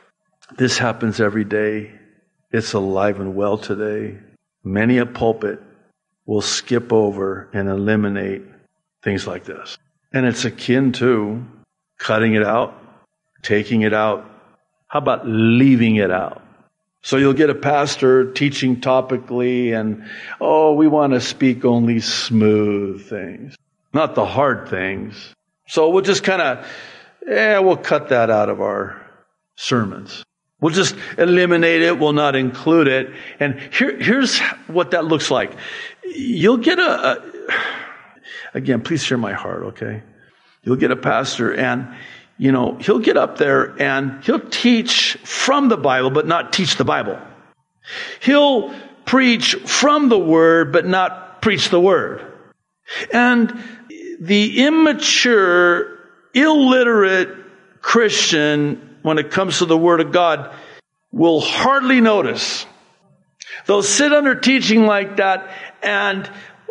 this 0.57 0.77
happens 0.77 1.19
every 1.19 1.43
day, 1.43 1.91
it's 2.49 2.71
alive 2.71 3.19
and 3.19 3.35
well 3.35 3.57
today. 3.57 4.19
Many 4.63 4.99
a 4.99 5.05
pulpit 5.05 5.61
will 6.25 6.41
skip 6.41 6.93
over 6.93 7.49
and 7.51 7.67
eliminate 7.67 8.43
things 9.03 9.27
like 9.27 9.43
this. 9.43 9.77
And 10.13 10.25
it's 10.25 10.45
akin 10.45 10.93
to 10.93 11.45
cutting 11.97 12.35
it 12.35 12.43
out, 12.43 12.73
taking 13.41 13.81
it 13.81 13.93
out. 13.93 14.29
How 14.91 14.99
about 14.99 15.25
leaving 15.25 15.95
it 15.95 16.11
out? 16.11 16.41
So 17.01 17.15
you'll 17.15 17.31
get 17.31 17.49
a 17.49 17.55
pastor 17.55 18.33
teaching 18.33 18.81
topically 18.81 19.71
and, 19.73 20.03
oh, 20.41 20.73
we 20.73 20.85
want 20.89 21.13
to 21.13 21.21
speak 21.21 21.63
only 21.63 22.01
smooth 22.01 23.07
things, 23.07 23.55
not 23.93 24.15
the 24.15 24.25
hard 24.25 24.67
things. 24.67 25.33
So 25.65 25.89
we'll 25.91 26.03
just 26.03 26.25
kind 26.25 26.41
of, 26.41 26.67
yeah, 27.25 27.59
we'll 27.59 27.77
cut 27.77 28.09
that 28.09 28.29
out 28.29 28.49
of 28.49 28.59
our 28.59 29.01
sermons. 29.55 30.25
We'll 30.59 30.73
just 30.73 30.93
eliminate 31.17 31.83
it. 31.83 31.97
We'll 31.97 32.11
not 32.11 32.35
include 32.35 32.89
it. 32.89 33.13
And 33.39 33.61
here, 33.73 33.97
here's 33.97 34.41
what 34.67 34.91
that 34.91 35.05
looks 35.05 35.31
like. 35.31 35.55
You'll 36.03 36.57
get 36.57 36.79
a, 36.79 36.83
a 36.83 37.31
Again, 38.53 38.81
please 38.81 39.01
share 39.01 39.17
my 39.17 39.31
heart, 39.31 39.63
okay? 39.67 40.03
You'll 40.63 40.75
get 40.75 40.91
a 40.91 40.97
pastor 40.97 41.53
and, 41.53 41.95
you 42.41 42.51
know, 42.51 42.75
he'll 42.81 42.97
get 42.97 43.17
up 43.17 43.37
there 43.37 43.79
and 43.79 44.23
he'll 44.23 44.39
teach 44.39 45.13
from 45.23 45.69
the 45.69 45.77
Bible, 45.77 46.09
but 46.09 46.25
not 46.25 46.51
teach 46.51 46.75
the 46.75 46.83
Bible. 46.83 47.19
He'll 48.19 48.73
preach 49.05 49.53
from 49.53 50.09
the 50.09 50.17
Word, 50.17 50.73
but 50.73 50.87
not 50.87 51.43
preach 51.43 51.69
the 51.69 51.79
Word. 51.79 52.25
And 53.13 53.63
the 54.19 54.65
immature, 54.65 55.99
illiterate 56.33 57.29
Christian, 57.79 58.97
when 59.03 59.19
it 59.19 59.29
comes 59.29 59.59
to 59.59 59.65
the 59.65 59.77
Word 59.77 60.01
of 60.01 60.11
God, 60.11 60.51
will 61.11 61.41
hardly 61.41 62.01
notice. 62.01 62.65
They'll 63.67 63.83
sit 63.83 64.11
under 64.11 64.33
teaching 64.33 64.87
like 64.87 65.17
that 65.17 65.47
and 65.83 66.27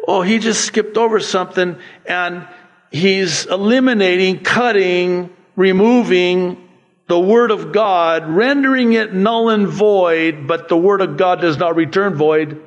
oh, 0.09 0.23
he 0.23 0.41
just 0.41 0.65
skipped 0.65 0.97
over 0.97 1.21
something 1.21 1.79
and 2.07 2.49
he's 2.91 3.47
eliminating, 3.47 4.41
cutting, 4.43 5.31
removing 5.61 6.69
the 7.07 7.21
Word 7.21 7.51
of 7.51 7.71
God, 7.71 8.27
rendering 8.27 8.95
it 8.95 9.13
null 9.13 9.51
and 9.51 9.69
void, 9.69 10.47
but 10.47 10.69
the 10.69 10.77
Word 10.77 11.03
of 11.03 11.19
God 11.19 11.43
does 11.43 11.59
not 11.59 11.77
return 11.77 12.15
void. 12.15 12.63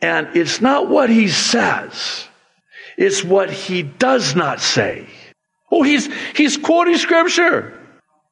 And 0.00 0.36
it's 0.36 0.60
not 0.60 0.88
what 0.88 1.10
he 1.10 1.26
says. 1.28 2.28
It's 2.96 3.24
what 3.24 3.50
he 3.50 3.82
does 3.82 4.36
not 4.36 4.60
say. 4.60 5.06
Oh, 5.72 5.82
he's, 5.82 6.08
he's 6.36 6.56
quoting 6.56 6.96
scripture. 6.96 7.74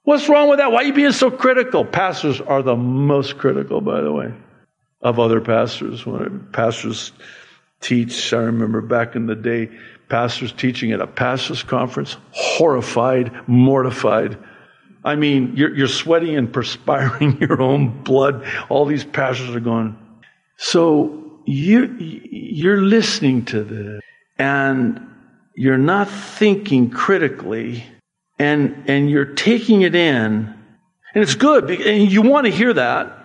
What's 0.05 0.29
wrong 0.29 0.49
with 0.49 0.59
that? 0.59 0.71
Why 0.71 0.83
are 0.83 0.85
you 0.85 0.93
being 0.93 1.11
so 1.11 1.31
critical? 1.31 1.85
Pastors 1.85 2.41
are 2.41 2.63
the 2.63 2.77
most 2.77 3.39
critical, 3.39 3.81
by 3.81 4.03
the 4.03 4.13
way, 4.13 4.33
of 5.01 5.19
other 5.19 5.41
pastors. 5.41 6.07
When 6.07 6.47
pastors 6.53 7.11
teach. 7.81 8.33
I 8.33 8.39
remember 8.39 8.81
back 8.81 9.17
in 9.17 9.27
the 9.27 9.35
day, 9.35 9.71
pastors 10.09 10.53
teaching 10.53 10.93
at 10.93 11.01
a 11.01 11.07
pastors 11.07 11.63
conference, 11.63 12.17
horrified, 12.31 13.33
mortified. 13.49 14.39
I 15.05 15.15
mean, 15.17 15.57
you're, 15.57 15.75
you're 15.75 15.89
sweating 15.89 16.37
and 16.37 16.53
perspiring 16.53 17.39
your 17.41 17.61
own 17.61 18.03
blood. 18.03 18.47
All 18.69 18.85
these 18.85 19.05
pastors 19.05 19.55
are 19.55 19.61
going. 19.61 19.97
So 20.57 21.41
you, 21.45 21.95
you're 21.99 22.83
listening 22.83 23.45
to 23.47 23.63
this 23.63 24.03
and 24.39 25.01
you're 25.55 25.79
not 25.79 26.09
thinking 26.09 26.91
critically 26.91 27.85
and, 28.39 28.85
and 28.89 29.11
you're 29.11 29.35
taking 29.35 29.83
it 29.83 29.95
in 29.95 30.55
and 31.15 31.23
it's 31.23 31.35
good 31.35 31.71
and 31.71 32.11
you 32.11 32.23
want 32.23 32.47
to 32.47 32.53
hear 32.53 32.75
that 32.75 33.17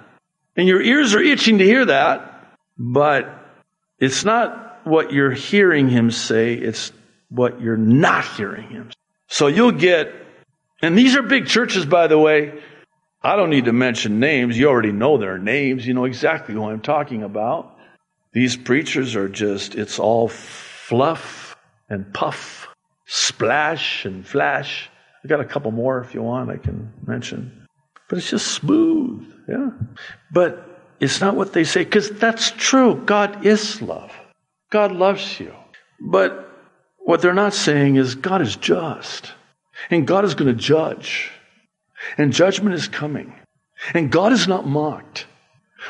and 0.55 0.67
your 0.67 0.81
ears 0.81 1.15
are 1.15 1.21
itching 1.21 1.57
to 1.59 1.63
hear 1.63 1.85
that, 1.85 2.57
but 2.77 3.29
it's 3.99 4.25
not 4.25 4.70
what 4.85 5.11
you're 5.11 5.31
hearing 5.31 5.89
him 5.89 6.11
say. 6.11 6.53
It's 6.53 6.91
what 7.29 7.61
you're 7.61 7.77
not 7.77 8.25
hearing 8.25 8.69
him. 8.69 8.91
So 9.27 9.47
you'll 9.47 9.71
get 9.71 10.13
and 10.81 10.97
these 10.97 11.15
are 11.15 11.21
big 11.21 11.47
churches, 11.47 11.85
by 11.85 12.07
the 12.07 12.17
way. 12.17 12.59
I 13.23 13.35
don't 13.35 13.51
need 13.51 13.65
to 13.65 13.73
mention 13.73 14.19
names. 14.19 14.57
You 14.57 14.69
already 14.69 14.91
know 14.91 15.17
their 15.17 15.37
names. 15.37 15.85
You 15.85 15.93
know 15.93 16.05
exactly 16.05 16.55
who 16.55 16.65
I'm 16.65 16.81
talking 16.81 17.21
about. 17.21 17.77
These 18.33 18.57
preachers 18.57 19.15
are 19.15 19.29
just, 19.29 19.75
it's 19.75 19.99
all 19.99 20.27
fluff 20.27 21.55
and 21.89 22.11
puff, 22.13 22.67
splash 23.05 24.05
and 24.05 24.25
flash. 24.25 24.89
I 25.23 25.27
got 25.27 25.39
a 25.39 25.45
couple 25.45 25.69
more 25.71 26.01
if 26.01 26.15
you 26.15 26.23
want, 26.23 26.49
I 26.49 26.57
can 26.57 26.91
mention. 27.05 27.67
But 28.09 28.17
it's 28.17 28.29
just 28.29 28.47
smooth, 28.47 29.31
yeah. 29.47 29.69
But 30.31 30.67
it's 30.99 31.21
not 31.21 31.35
what 31.35 31.53
they 31.53 31.63
say, 31.63 31.83
because 31.83 32.09
that's 32.09 32.51
true. 32.51 32.95
God 33.05 33.45
is 33.45 33.81
love. 33.81 34.11
God 34.71 34.91
loves 34.93 35.39
you. 35.39 35.53
But 35.99 36.49
what 36.97 37.21
they're 37.21 37.33
not 37.33 37.53
saying 37.53 37.97
is 37.97 38.15
God 38.15 38.41
is 38.41 38.55
just. 38.55 39.33
And 39.91 40.07
God 40.07 40.25
is 40.25 40.33
going 40.33 40.47
to 40.47 40.59
judge. 40.59 41.31
And 42.17 42.33
judgment 42.33 42.75
is 42.75 42.87
coming. 42.87 43.35
And 43.93 44.11
God 44.11 44.31
is 44.31 44.47
not 44.47 44.65
mocked. 44.65 45.27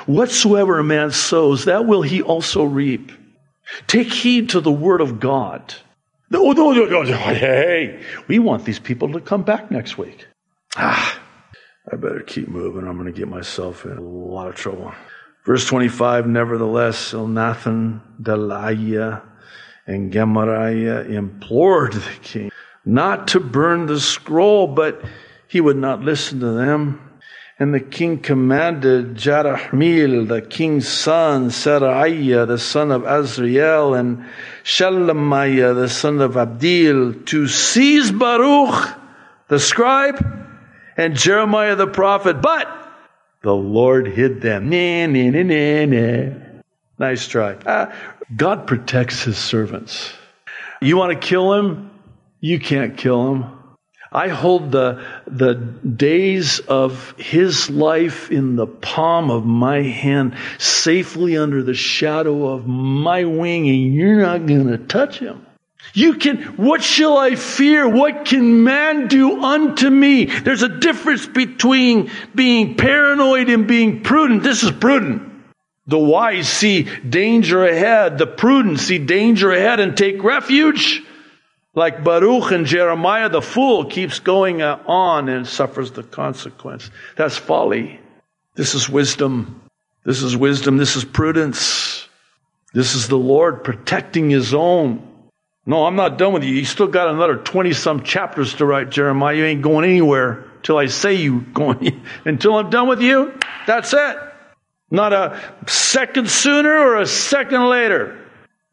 Whatsoever 0.06 0.80
a 0.80 0.84
man 0.84 1.12
sows, 1.12 1.66
that 1.66 1.86
will 1.86 2.02
he 2.02 2.22
also 2.22 2.64
reap. 2.64 3.12
Take 3.88 4.12
heed 4.12 4.50
to 4.50 4.60
the 4.60 4.72
word 4.72 5.02
of 5.02 5.20
God. 5.20 5.76
No, 6.30 6.52
no, 6.52 6.72
no, 6.72 6.86
no, 6.86 7.04
hey, 7.18 8.02
we 8.28 8.40
want 8.40 8.64
these 8.64 8.80
people 8.80 9.12
to 9.14 9.20
come 9.20 9.44
back 9.44 9.70
next 9.70 9.98
week. 9.98 10.28
Ah, 10.78 11.20
I 11.92 11.98
better 11.98 12.22
keep 12.22 12.48
moving. 12.48 12.88
I'm 12.88 12.98
going 12.98 13.12
to 13.14 13.18
get 13.18 13.28
myself 13.28 13.84
in 13.84 13.98
a 13.98 14.02
lot 14.02 14.48
of 14.48 14.56
trouble. 14.56 14.94
Verse 15.44 15.66
25, 15.66 16.28
nevertheless, 16.28 17.14
Elnathan, 17.14 18.02
Delaiah, 18.22 19.24
and 19.88 20.14
Gemariah 20.14 21.02
implored 21.02 21.94
the 21.94 22.14
king 22.22 22.52
not 22.86 23.30
to 23.30 23.40
burn 23.40 23.86
the 23.86 24.00
scroll, 24.00 24.68
but 24.68 25.04
he 25.48 25.62
would 25.62 25.78
not 25.78 26.02
listen 26.02 26.40
to 26.40 26.52
them. 26.52 27.08
And 27.60 27.74
the 27.74 27.80
king 27.80 28.20
commanded 28.20 29.16
Jerahmeel, 29.16 30.28
the 30.28 30.42
king's 30.42 30.88
son, 30.88 31.50
Seraiah, 31.50 32.48
the 32.48 32.58
son 32.58 32.92
of 32.92 33.04
Azriel, 33.04 34.00
and 34.00 34.26
Shelemiah, 34.64 35.76
the 35.76 35.90
son 35.90 36.22
of 36.22 36.34
Abdeel, 36.34 37.24
to 37.28 37.48
seize 37.48 38.12
Baruch, 38.12 38.98
the 39.48 39.60
scribe, 39.60 40.26
and 40.98 41.16
Jeremiah 41.16 41.76
the 41.76 41.86
prophet. 41.86 42.42
But 42.42 42.81
the 43.42 43.56
Lord 43.56 44.08
hid 44.08 44.42
them. 44.42 44.70
Nah, 44.70 45.08
nah, 45.08 45.42
nah, 45.42 45.86
nah, 45.86 46.36
Nice 47.00 47.28
try. 47.28 47.54
Uh, 47.54 47.94
God 48.36 48.68
protects 48.68 49.24
his 49.24 49.38
servants. 49.38 50.14
You 50.82 50.98
want 50.98 51.20
to 51.20 51.28
kill 51.28 51.54
him? 51.54 51.92
You 52.40 52.60
can't 52.60 52.98
kill 52.98 53.34
him. 53.34 53.46
I 54.12 54.28
hold 54.28 54.72
the, 54.72 55.06
the 55.26 55.54
days 55.56 56.60
of 56.60 57.16
his 57.18 57.70
life 57.70 58.30
in 58.30 58.58
the 58.58 58.68
palm 58.68 59.32
of 59.32 59.46
my 59.46 59.84
hand, 59.84 60.36
safely 60.58 61.38
under 61.38 61.64
the 61.64 61.74
shadow 61.74 62.50
of 62.50 62.68
my 62.68 63.24
wing, 63.24 63.70
and 63.70 63.94
you're 63.94 64.22
not 64.22 64.46
going 64.46 64.68
to 64.68 64.78
touch 64.78 65.20
him. 65.20 65.46
You 65.94 66.16
can, 66.16 66.44
what 66.58 66.84
shall 66.84 67.18
I 67.18 67.36
fear? 67.36 67.88
What 67.88 68.26
can 68.26 68.64
man 68.64 69.08
do 69.08 69.44
unto 69.44 69.90
me? 69.90 70.26
There's 70.26 70.64
a 70.64 70.80
difference 70.80 71.26
between 71.26 72.12
being 72.34 72.76
paranoid 72.76 73.50
and 73.50 73.68
being 73.68 74.02
prudent. 74.02 74.44
This 74.44 74.64
is 74.64 74.72
prudent. 74.72 75.30
The 75.88 76.00
wise 76.00 76.48
see 76.48 76.84
danger 77.08 77.66
ahead. 77.66 78.18
The 78.18 78.28
prudent 78.28 78.80
see 78.80 79.00
danger 79.00 79.52
ahead 79.52 79.80
and 79.80 79.98
take 79.98 80.24
refuge. 80.24 81.04
Like 81.74 82.04
Baruch 82.04 82.52
and 82.52 82.66
Jeremiah, 82.66 83.30
the 83.30 83.42
fool 83.42 83.86
keeps 83.86 84.20
going 84.20 84.62
uh, 84.62 84.82
on 84.88 85.30
and 85.30 85.48
suffers 85.48 85.92
the 85.92 86.04
consequence. 86.04 86.90
That's 87.16 87.38
folly. 87.38 88.00
This 88.56 88.76
is 88.76 88.90
wisdom. 88.90 89.62
This 90.04 90.22
is 90.22 90.36
wisdom. 90.36 90.78
This 90.78 90.96
is 90.96 91.06
prudence. 91.06 92.08
This 92.74 92.96
is 92.96 93.08
the 93.08 93.18
Lord 93.18 93.64
protecting 93.64 94.30
his 94.30 94.54
own. 94.54 95.08
No, 95.66 95.86
I'm 95.86 95.96
not 95.96 96.18
done 96.18 96.34
with 96.34 96.44
you. 96.44 96.56
You 96.56 96.66
still 96.66 96.88
got 96.88 97.10
another 97.10 97.38
20 97.38 97.74
some 97.74 98.04
chapters 98.04 98.56
to 98.56 98.66
write, 98.66 98.90
Jeremiah. 98.90 99.36
You 99.36 99.46
ain't 99.46 99.62
going 99.62 99.90
anywhere 99.90 100.46
till 100.64 100.78
I 100.78 100.88
say 100.88 101.16
you 101.16 101.42
going. 101.42 102.04
Until 102.26 102.56
I'm 102.56 102.70
done 102.70 102.88
with 102.88 103.02
you, 103.02 103.38
that's 103.68 103.94
it. 103.94 104.18
Not 104.90 105.14
a 105.14 105.40
second 105.68 106.30
sooner 106.30 106.76
or 106.76 106.98
a 106.98 107.06
second 107.06 107.70
later. 107.70 108.18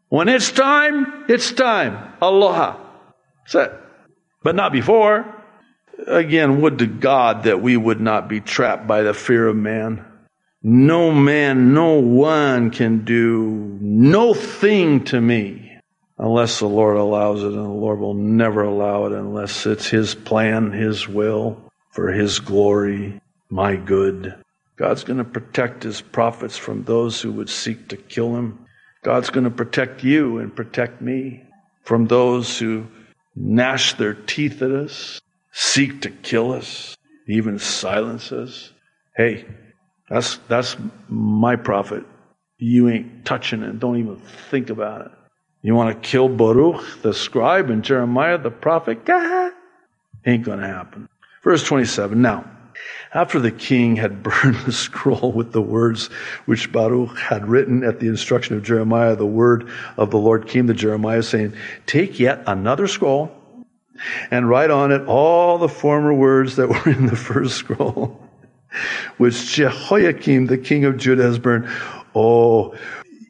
When 0.09 0.29
it's 0.29 0.51
time, 0.51 1.27
it's 1.29 1.53
time. 1.53 2.15
Aloha. 2.23 2.79
That's 3.53 3.71
it. 3.71 3.81
But 4.43 4.55
not 4.57 4.73
before. 4.73 5.35
Again, 6.07 6.63
would 6.63 6.79
to 6.79 6.87
God 6.87 7.43
that 7.45 7.61
we 7.61 7.77
would 7.77 8.01
not 8.01 8.29
be 8.29 8.41
trapped 8.41 8.87
by 8.87 9.03
the 9.03 9.13
fear 9.13 9.47
of 9.47 9.57
man. 9.57 10.05
No 10.63 11.13
man, 11.13 11.75
no 11.75 11.95
one 12.01 12.71
can 12.71 13.05
do 13.05 13.79
no 13.81 14.33
thing 14.33 15.05
to 15.05 15.21
me 15.21 15.68
unless 16.19 16.59
the 16.59 16.67
Lord 16.67 16.97
allows 16.97 17.43
it, 17.43 17.53
and 17.53 17.65
the 17.65 17.69
Lord 17.69 18.01
will 18.01 18.15
never 18.15 18.63
allow 18.63 19.07
it 19.07 19.13
unless 19.13 19.67
it's 19.67 19.87
His 19.87 20.15
plan, 20.15 20.73
His 20.73 21.09
will, 21.09 21.71
for 21.93 22.09
His 22.09 22.41
glory, 22.41 23.21
my 23.49 23.77
good. 23.77 24.35
God's 24.77 25.05
going 25.05 25.19
to 25.19 25.25
protect 25.25 25.83
His 25.83 26.01
prophets 26.01 26.57
from 26.57 26.85
those 26.85 27.21
who 27.21 27.33
would 27.33 27.51
seek 27.51 27.89
to 27.89 27.97
kill 27.97 28.35
Him. 28.37 28.67
God's 29.03 29.31
going 29.31 29.45
to 29.45 29.51
protect 29.51 30.05
you 30.05 30.39
and 30.39 30.55
protect 30.55 31.01
me 31.01 31.45
from 31.85 32.07
those 32.07 32.59
who 32.59 32.87
gnash 33.35 33.95
their 33.95 34.15
teeth 34.15 34.61
at 34.63 34.73
us, 34.73 35.21
seek 35.53 36.03
to 36.03 36.11
kill 36.11 36.53
us, 36.53 36.97
even 37.27 37.59
silence 37.59 38.33
us. 38.33 38.73
Hey, 39.17 39.47
that's, 40.11 40.39
that's 40.49 40.77
my 41.09 41.57
prophet. 41.57 42.05
You 42.59 42.89
ain't 42.89 43.25
touching 43.25 43.63
it. 43.63 43.79
Don't 43.79 43.99
even 43.99 44.17
think 44.51 44.71
about 44.71 45.07
it. 45.07 45.13
You 45.63 45.75
want 45.75 46.03
to 46.03 46.09
kill 46.09 46.29
Baruch, 46.29 47.03
the 47.03 47.13
scribe, 47.13 47.71
and 47.71 47.83
Jeremiah, 47.83 48.39
the 48.39 48.51
prophet? 48.51 48.99
Ain't 50.25 50.45
going 50.45 50.61
to 50.61 50.67
happen. 50.67 51.09
Verse 51.43 51.65
27. 51.65 52.21
Now, 52.21 52.49
after 53.13 53.41
the 53.41 53.51
king 53.51 53.97
had 53.97 54.23
burned 54.23 54.57
the 54.67 54.73
scroll 54.73 55.33
with 55.33 55.53
the 55.53 55.63
words 55.63 56.09
which 56.47 56.71
Baruch 56.71 57.19
had 57.19 57.49
written 57.49 57.83
at 57.83 58.01
the 58.01 58.07
instruction 58.07 58.57
of 58.57 58.63
Jeremiah, 58.63 59.17
the 59.17 59.27
word 59.27 59.69
of 59.97 60.11
the 60.11 60.19
Lord 60.19 60.47
came 60.47 60.67
to 60.69 60.75
Jeremiah 60.75 61.23
saying, 61.23 61.55
Take 61.87 62.21
yet 62.21 62.43
another 62.47 62.87
scroll 62.87 63.33
and 64.31 64.49
write 64.49 64.71
on 64.71 64.93
it 64.93 65.07
all 65.07 65.59
the 65.59 65.69
former 65.69 66.15
words 66.15 66.57
that 66.57 66.69
were 66.69 66.93
in 66.93 67.07
the 67.07 67.17
first 67.17 67.57
scroll, 67.57 68.21
which 69.17 69.55
Jehoiakim, 69.55 70.47
the 70.47 70.59
king 70.59 70.85
of 70.85 70.99
Judah, 70.99 71.25
has 71.25 71.39
burned. 71.39 71.69
Oh, 72.15 72.75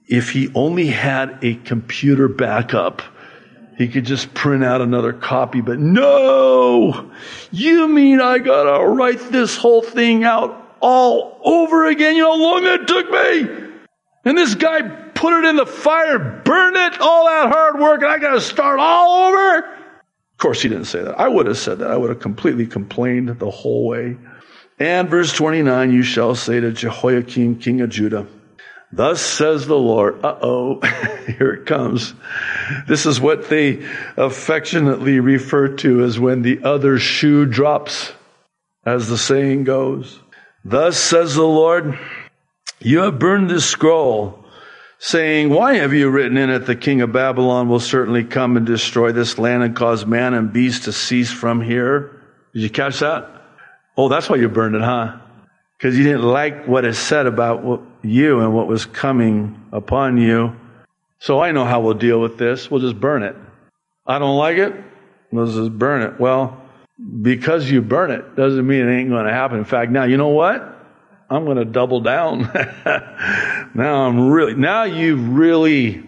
if 0.09 0.31
he 0.31 0.51
only 0.55 0.87
had 0.87 1.39
a 1.43 1.55
computer 1.55 2.29
backup, 2.29 3.03
he 3.77 3.89
could 3.89 4.07
just 4.07 4.35
print 4.35 4.65
out 4.65 4.81
another 4.81 5.13
copy, 5.13 5.61
but 5.61 5.79
no! 5.79 7.13
You 7.53 7.87
mean 7.87 8.21
I 8.21 8.39
gotta 8.39 8.85
write 8.85 9.21
this 9.31 9.57
whole 9.57 9.83
thing 9.83 10.25
out 10.25 10.77
all 10.81 11.41
over 11.45 11.87
again? 11.87 12.17
You 12.17 12.23
know 12.23 12.33
how 12.33 12.43
long 12.43 12.65
it 12.65 12.89
took 12.89 13.11
me? 13.11 13.69
And 14.25 14.37
this 14.37 14.55
guy 14.55 14.83
put 15.15 15.39
it 15.39 15.45
in 15.45 15.57
the 15.57 15.67
fire, 15.67 16.43
burned 16.45 16.77
it, 16.77 17.01
all 17.01 17.27
that 17.27 17.53
hard 17.53 17.79
work, 17.79 18.03
and 18.03 18.11
I 18.11 18.19
gotta 18.19 18.41
start 18.41 18.81
all 18.81 19.29
over? 19.29 19.59
Of 19.59 20.39
course, 20.39 20.63
he 20.63 20.69
didn't 20.69 20.87
say 20.87 21.03
that. 21.03 21.19
I 21.19 21.29
would 21.29 21.47
have 21.47 21.59
said 21.59 21.81
that. 21.81 21.91
I 21.91 21.97
would 21.97 22.11
have 22.11 22.21
completely 22.21 22.67
complained 22.67 23.29
the 23.39 23.51
whole 23.51 23.87
way. 23.87 24.17
And 24.79 25.11
verse 25.11 25.33
29, 25.33 25.93
you 25.93 26.03
shall 26.03 26.35
say 26.35 26.61
to 26.61 26.73
Jehoiakim, 26.73 27.59
king 27.59 27.81
of 27.81 27.91
Judah, 27.91 28.27
Thus 28.91 29.21
says 29.21 29.67
the 29.67 29.77
Lord. 29.77 30.25
Uh 30.25 30.39
oh, 30.41 30.81
here 31.27 31.53
it 31.53 31.67
comes. 31.67 32.15
This 32.87 33.07
is 33.07 33.21
what 33.21 33.49
they 33.49 33.87
affectionately 34.17 35.21
refer 35.21 35.69
to 35.77 36.05
as 36.05 36.19
when 36.19 36.43
the 36.43 36.63
other 36.65 36.99
shoe 36.99 37.45
drops, 37.45 38.13
as 38.87 39.09
the 39.09 39.19
saying 39.19 39.65
goes. 39.65 40.21
Thus 40.65 40.99
says 40.99 41.35
the 41.35 41.43
Lord, 41.43 41.99
you 42.81 43.01
have 43.01 43.19
burned 43.19 43.51
this 43.51 43.67
scroll, 43.67 44.45
saying, 44.99 45.51
Why 45.51 45.75
have 45.75 45.93
you 45.93 46.09
written 46.09 46.39
in 46.39 46.49
it, 46.51 46.61
the 46.61 46.77
king 46.77 47.03
of 47.03 47.13
Babylon 47.13 47.69
will 47.69 47.81
certainly 47.81 48.25
come 48.25 48.57
and 48.57 48.67
destroy 48.67 49.13
this 49.13 49.39
land 49.39 49.63
and 49.63 49.77
cause 49.77 50.07
man 50.07 50.33
and 50.35 50.53
beast 50.53 50.85
to 50.85 50.93
cease 50.93 51.31
from 51.31 51.61
here? 51.61 52.23
Did 52.55 52.63
you 52.63 52.71
catch 52.71 53.01
that? 53.01 53.29
Oh, 53.97 54.09
that's 54.09 54.31
why 54.31 54.37
you 54.37 54.49
burned 54.49 54.77
it, 54.77 54.83
huh? 54.83 55.19
Because 55.79 55.97
you 55.97 56.03
didn't 56.03 56.23
like 56.23 56.67
what 56.67 56.85
it 56.85 56.95
said 56.95 57.27
about 57.27 57.83
you 58.03 58.41
and 58.41 58.53
what 58.53 58.67
was 58.67 58.85
coming 58.85 59.63
upon 59.73 60.17
you. 60.19 60.57
So 61.21 61.41
I 61.41 61.53
know 61.53 61.65
how 61.65 61.81
we'll 61.81 61.95
deal 61.95 62.21
with 62.21 62.37
this. 62.37 62.69
We'll 62.71 62.81
just 62.81 62.99
burn 62.99 63.23
it. 63.23 63.37
I 64.07 64.19
don't 64.19 64.37
like 64.37 64.59
it. 64.59 64.75
Let's 65.31 65.55
just 65.55 65.79
burn 65.79 66.03
it. 66.03 66.19
Well, 66.19 66.61
because 67.23 67.71
you 67.71 67.81
burn 67.81 68.11
it 68.11 68.35
doesn't 68.35 68.67
mean 68.67 68.89
it 68.89 68.93
ain't 68.93 69.11
going 69.11 69.27
to 69.27 69.33
happen. 69.33 69.59
In 69.59 69.65
fact, 69.65 69.93
now 69.93 70.05
you 70.05 70.17
know 70.17 70.29
what? 70.29 70.77
I'm 71.31 71.45
going 71.45 71.59
to 71.59 71.65
double 71.65 72.01
down. 72.01 72.41
now 73.75 74.07
I'm 74.07 74.31
really, 74.31 74.55
now 74.55 74.85
you 74.85 75.17
really, 75.17 76.03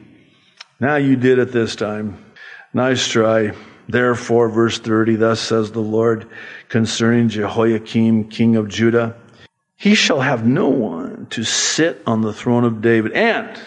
now 0.80 0.96
you 0.96 1.14
did 1.16 1.38
it 1.38 1.52
this 1.52 1.76
time. 1.76 2.24
Nice 2.72 3.06
try. 3.06 3.52
Therefore, 3.88 4.48
verse 4.48 4.78
30, 4.78 5.16
thus 5.16 5.40
says 5.40 5.72
the 5.72 5.80
Lord 5.80 6.28
concerning 6.68 7.28
Jehoiakim, 7.28 8.28
king 8.28 8.56
of 8.56 8.68
Judah, 8.68 9.16
he 9.80 9.94
shall 9.94 10.20
have 10.20 10.46
no 10.46 10.68
one 10.68 11.26
to 11.30 11.42
sit 11.42 12.02
on 12.06 12.20
the 12.20 12.34
throne 12.34 12.64
of 12.64 12.82
David, 12.82 13.12
and 13.12 13.58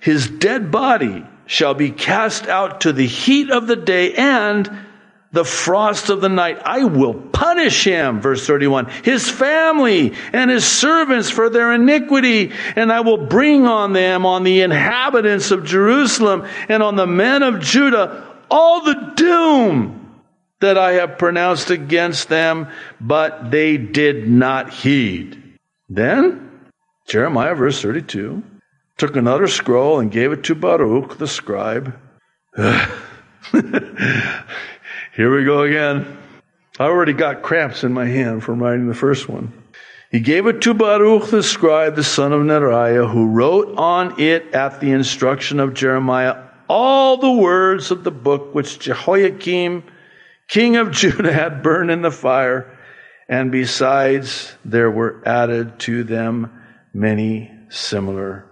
his 0.00 0.28
dead 0.28 0.70
body 0.70 1.26
shall 1.44 1.74
be 1.74 1.90
cast 1.90 2.46
out 2.46 2.82
to 2.82 2.92
the 2.92 3.06
heat 3.06 3.50
of 3.50 3.66
the 3.66 3.74
day 3.74 4.14
and 4.14 4.70
the 5.32 5.44
frost 5.44 6.08
of 6.08 6.20
the 6.20 6.28
night. 6.28 6.62
I 6.64 6.84
will 6.84 7.14
punish 7.14 7.82
him, 7.82 8.20
verse 8.20 8.46
31, 8.46 8.90
his 9.02 9.28
family 9.28 10.14
and 10.32 10.52
his 10.52 10.64
servants 10.64 11.30
for 11.30 11.50
their 11.50 11.72
iniquity, 11.72 12.52
and 12.76 12.92
I 12.92 13.00
will 13.00 13.26
bring 13.26 13.66
on 13.66 13.92
them, 13.92 14.24
on 14.26 14.44
the 14.44 14.60
inhabitants 14.60 15.50
of 15.50 15.64
Jerusalem 15.64 16.46
and 16.68 16.80
on 16.80 16.94
the 16.94 17.08
men 17.08 17.42
of 17.42 17.58
Judah, 17.58 18.24
all 18.48 18.84
the 18.84 19.12
doom 19.16 19.99
that 20.60 20.78
I 20.78 20.92
have 20.92 21.18
pronounced 21.18 21.70
against 21.70 22.28
them, 22.28 22.68
but 23.00 23.50
they 23.50 23.76
did 23.76 24.28
not 24.28 24.70
heed. 24.70 25.42
Then, 25.88 26.50
Jeremiah, 27.08 27.54
verse 27.54 27.80
32, 27.82 28.42
took 28.96 29.16
another 29.16 29.48
scroll 29.48 29.98
and 30.00 30.10
gave 30.10 30.32
it 30.32 30.44
to 30.44 30.54
Baruch, 30.54 31.18
the 31.18 31.26
scribe. 31.26 31.98
Here 35.16 35.36
we 35.36 35.44
go 35.44 35.62
again. 35.62 36.18
I 36.78 36.84
already 36.84 37.12
got 37.12 37.42
cramps 37.42 37.84
in 37.84 37.92
my 37.92 38.06
hand 38.06 38.44
from 38.44 38.62
writing 38.62 38.88
the 38.88 38.94
first 38.94 39.28
one. 39.28 39.52
He 40.10 40.20
gave 40.20 40.46
it 40.46 40.62
to 40.62 40.74
Baruch 40.74 41.30
the 41.30 41.42
scribe, 41.42 41.94
the 41.94 42.04
son 42.04 42.32
of 42.32 42.42
Neriah, 42.42 43.10
who 43.10 43.28
wrote 43.28 43.76
on 43.78 44.20
it 44.20 44.54
at 44.54 44.80
the 44.80 44.90
instruction 44.90 45.60
of 45.60 45.74
Jeremiah 45.74 46.36
all 46.68 47.16
the 47.16 47.32
words 47.32 47.90
of 47.90 48.04
the 48.04 48.12
book 48.12 48.54
which 48.54 48.78
Jehoiakim, 48.78 49.82
king 50.50 50.76
of 50.76 50.90
Judah, 51.00 51.32
had 51.32 51.62
burned 51.62 51.90
in 51.90 52.02
the 52.02 52.10
fire. 52.10 52.76
And 53.28 53.52
besides, 53.52 54.52
there 54.64 54.90
were 54.90 55.22
added 55.24 55.78
to 55.80 56.04
them 56.04 56.52
many 56.92 57.50
similar. 57.68 58.44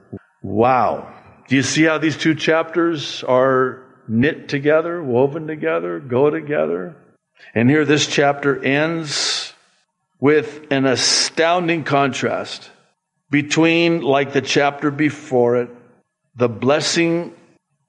Wow. 0.42 1.12
Do 1.48 1.56
you 1.56 1.62
see 1.62 1.82
how 1.82 1.98
these 1.98 2.16
two 2.16 2.34
chapters 2.34 3.24
are 3.24 3.84
knit 4.06 4.48
together, 4.48 5.02
woven 5.02 5.46
together, 5.46 5.98
go 5.98 6.30
together? 6.30 6.96
And 7.54 7.68
here 7.68 7.84
this 7.84 8.06
chapter 8.06 8.62
ends 8.62 9.52
with 10.20 10.66
an 10.70 10.86
astounding 10.86 11.84
contrast 11.84 12.70
between, 13.30 14.00
like 14.00 14.32
the 14.32 14.40
chapter 14.40 14.90
before 14.90 15.56
it, 15.56 15.70
the 16.36 16.48
blessing 16.48 17.34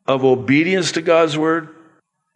of 0.08 0.26
obedience 0.26 0.94
to 0.94 1.02
God's 1.02 1.38
word, 1.38 1.70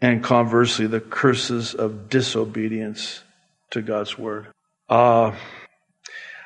and 0.04 0.22
conversely, 0.22 0.86
the 0.86 1.00
curses 1.00 1.74
of 1.74 2.10
disobedience 2.10 3.24
to 3.70 3.82
God's 3.82 4.18
word. 4.18 4.48
Uh, 4.90 5.32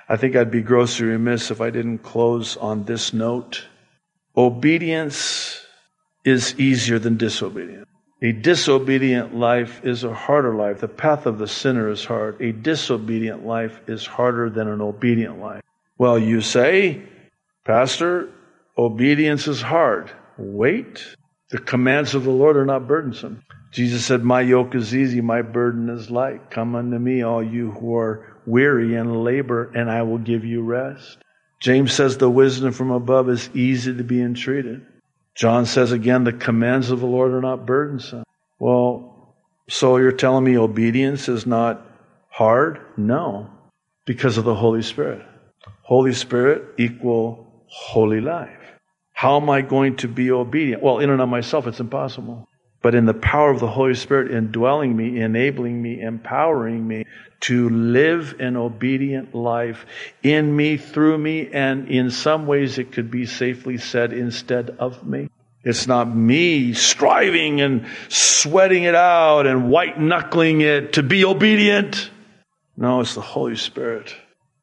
I 0.08 0.16
think 0.16 0.36
I'd 0.36 0.52
be 0.52 0.62
grossly 0.62 1.08
remiss 1.08 1.50
if 1.50 1.60
I 1.60 1.72
didn't 1.72 2.04
close 2.04 2.56
on 2.56 2.84
this 2.84 3.14
note. 3.14 3.66
Obedience 4.38 5.66
is 6.24 6.54
easier 6.60 7.00
than 7.00 7.18
disobedience. 7.18 7.88
A 8.22 8.32
disobedient 8.32 9.36
life 9.36 9.84
is 9.84 10.04
a 10.04 10.14
harder 10.14 10.54
life. 10.54 10.80
The 10.80 10.88
path 10.88 11.26
of 11.26 11.40
the 11.40 11.48
sinner 11.48 11.90
is 11.90 12.06
hard. 12.06 12.40
A 12.40 12.52
disobedient 12.52 13.44
life 13.44 13.82
is 13.88 14.06
harder 14.06 14.52
than 14.52 14.68
an 14.68 14.82
obedient 14.82 15.40
life. 15.40 15.64
Well, 15.98 16.20
you 16.20 16.42
say, 16.42 17.02
Pastor, 17.66 18.30
obedience 18.78 19.48
is 19.48 19.64
hard. 19.64 20.12
Wait. 20.38 21.17
The 21.50 21.60
commands 21.60 22.14
of 22.14 22.24
the 22.24 22.32
Lord 22.32 22.58
are 22.58 22.66
not 22.66 22.88
burdensome. 22.88 23.44
Jesus 23.72 24.06
said, 24.06 24.24
My 24.24 24.42
yoke 24.42 24.76
is 24.76 24.96
easy, 24.96 25.22
my 25.22 25.42
burden 25.42 25.90
is 25.90 26.10
light. 26.10 26.50
Come 26.52 26.76
unto 26.76 26.98
me, 26.98 27.22
all 27.22 27.44
you 27.44 27.72
who 27.72 27.96
are 27.96 28.38
weary 28.46 28.96
and 28.96 29.24
labor, 29.24 29.72
and 29.74 29.90
I 29.90 30.02
will 30.02 30.18
give 30.18 30.44
you 30.44 30.62
rest. 30.62 31.18
James 31.60 31.94
says 31.94 32.18
the 32.18 32.30
wisdom 32.30 32.72
from 32.72 32.92
above 32.92 33.30
is 33.30 33.50
easy 33.54 33.96
to 33.96 34.04
be 34.04 34.22
entreated. 34.22 34.86
John 35.36 35.66
says 35.66 35.92
again, 35.92 36.24
the 36.24 36.34
commands 36.34 36.92
of 36.92 37.00
the 37.00 37.08
Lord 37.08 37.32
are 37.32 37.42
not 37.42 37.66
burdensome. 37.66 38.24
Well, 38.60 39.36
so 39.70 39.98
you're 39.98 40.12
telling 40.12 40.44
me 40.44 40.58
obedience 40.58 41.30
is 41.30 41.46
not 41.46 41.86
hard? 42.30 42.80
No, 42.98 43.50
because 44.06 44.38
of 44.38 44.46
the 44.46 44.56
Holy 44.56 44.82
Spirit. 44.82 45.26
Holy 45.82 46.14
Spirit 46.14 46.64
equal 46.78 47.48
holy 47.68 48.22
life. 48.22 48.57
How 49.18 49.42
am 49.42 49.50
I 49.50 49.62
going 49.64 49.96
to 49.96 50.08
be 50.08 50.30
obedient? 50.30 50.84
Well, 50.84 51.00
in 51.00 51.10
and 51.10 51.20
of 51.20 51.28
myself, 51.28 51.66
it's 51.66 51.80
impossible. 51.80 52.48
But 52.84 52.94
in 52.94 53.08
the 53.08 53.16
power 53.16 53.50
of 53.50 53.60
the 53.60 53.68
Holy 53.68 53.96
Spirit 53.96 54.30
indwelling 54.30 54.96
me, 54.96 55.20
enabling 55.20 55.82
me, 55.82 56.00
empowering 56.00 56.88
me 56.88 57.06
to 57.40 57.68
live 57.68 58.36
an 58.40 58.56
obedient 58.56 59.34
life 59.34 59.88
in 60.22 60.56
me, 60.56 60.78
through 60.78 61.18
me, 61.18 61.50
and 61.52 61.90
in 61.90 62.12
some 62.12 62.46
ways 62.46 62.78
it 62.78 62.92
could 62.92 63.10
be 63.10 63.26
safely 63.26 63.80
said 63.80 64.14
instead 64.14 64.70
of 64.78 65.04
me. 65.04 65.30
It's 65.64 65.88
not 65.88 66.16
me 66.16 66.74
striving 66.74 67.60
and 67.60 67.88
sweating 68.10 68.84
it 68.84 68.94
out 68.94 69.48
and 69.48 69.72
white 69.72 70.00
knuckling 70.00 70.62
it 70.62 70.94
to 70.94 71.02
be 71.02 71.26
obedient. 71.26 72.12
No, 72.78 73.02
it's 73.02 73.16
the 73.16 73.22
Holy 73.22 73.56
Spirit 73.56 74.16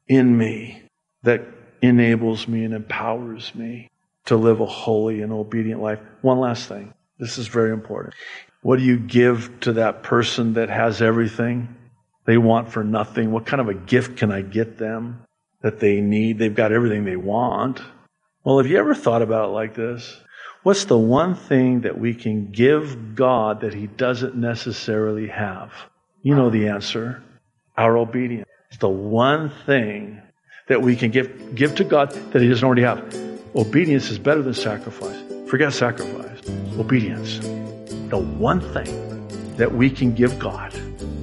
in 0.07 0.37
me 0.37 0.81
that 1.23 1.41
enables 1.81 2.47
me 2.47 2.63
and 2.63 2.73
empowers 2.73 3.53
me 3.53 3.89
to 4.25 4.35
live 4.35 4.59
a 4.59 4.65
holy 4.65 5.21
and 5.21 5.31
obedient 5.31 5.81
life. 5.81 5.99
One 6.21 6.39
last 6.39 6.67
thing. 6.67 6.93
This 7.19 7.37
is 7.37 7.47
very 7.47 7.71
important. 7.71 8.13
What 8.61 8.79
do 8.79 8.83
you 8.83 8.97
give 8.97 9.59
to 9.61 9.73
that 9.73 10.03
person 10.03 10.53
that 10.55 10.69
has 10.69 11.01
everything 11.01 11.75
they 12.25 12.37
want 12.37 12.71
for 12.71 12.83
nothing? 12.83 13.31
What 13.31 13.45
kind 13.45 13.61
of 13.61 13.69
a 13.69 13.73
gift 13.73 14.17
can 14.17 14.31
I 14.31 14.41
get 14.41 14.77
them 14.77 15.23
that 15.61 15.79
they 15.79 16.01
need? 16.01 16.39
They've 16.39 16.53
got 16.53 16.71
everything 16.71 17.05
they 17.05 17.15
want. 17.15 17.81
Well, 18.43 18.57
have 18.57 18.67
you 18.67 18.77
ever 18.77 18.95
thought 18.95 19.21
about 19.21 19.49
it 19.49 19.53
like 19.53 19.75
this? 19.75 20.19
What's 20.63 20.85
the 20.85 20.97
one 20.97 21.35
thing 21.35 21.81
that 21.81 21.99
we 21.99 22.15
can 22.15 22.51
give 22.51 23.13
God 23.13 23.61
that 23.61 23.73
He 23.73 23.85
doesn't 23.85 24.35
necessarily 24.35 25.27
have? 25.27 25.71
You 26.23 26.33
know 26.33 26.49
the 26.49 26.69
answer. 26.69 27.21
Our 27.77 27.97
obedience. 27.97 28.47
It's 28.69 28.79
the 28.79 28.89
one 28.89 29.51
thing 29.67 30.21
that 30.67 30.81
we 30.81 30.95
can 30.95 31.11
give, 31.11 31.53
give 31.53 31.75
to 31.75 31.83
God 31.83 32.09
that 32.31 32.41
He 32.41 32.49
doesn't 32.49 32.65
already 32.65 32.81
have. 32.81 33.34
Obedience 33.55 34.09
is 34.09 34.19
better 34.19 34.41
than 34.41 34.53
sacrifice. 34.53 35.15
Forget 35.47 35.71
sacrifice. 35.71 36.41
Obedience. 36.77 37.39
The 38.09 38.17
one 38.17 38.59
thing 38.59 39.55
that 39.55 39.73
we 39.73 39.89
can 39.89 40.13
give 40.13 40.37
God 40.39 40.73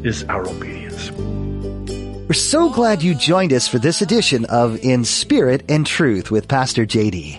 is 0.03 0.25
our 0.25 0.49
obedience. 0.49 1.11
We're 1.11 2.33
so 2.33 2.71
glad 2.71 3.03
you 3.03 3.15
joined 3.15 3.53
us 3.53 3.69
for 3.69 3.79
this 3.79 4.01
edition 4.01 4.47
of 4.47 4.83
In 4.83 5.05
Spirit 5.05 5.63
and 5.69 5.87
Truth 5.87 6.31
with 6.31 6.49
Pastor 6.49 6.87
JD. 6.87 7.39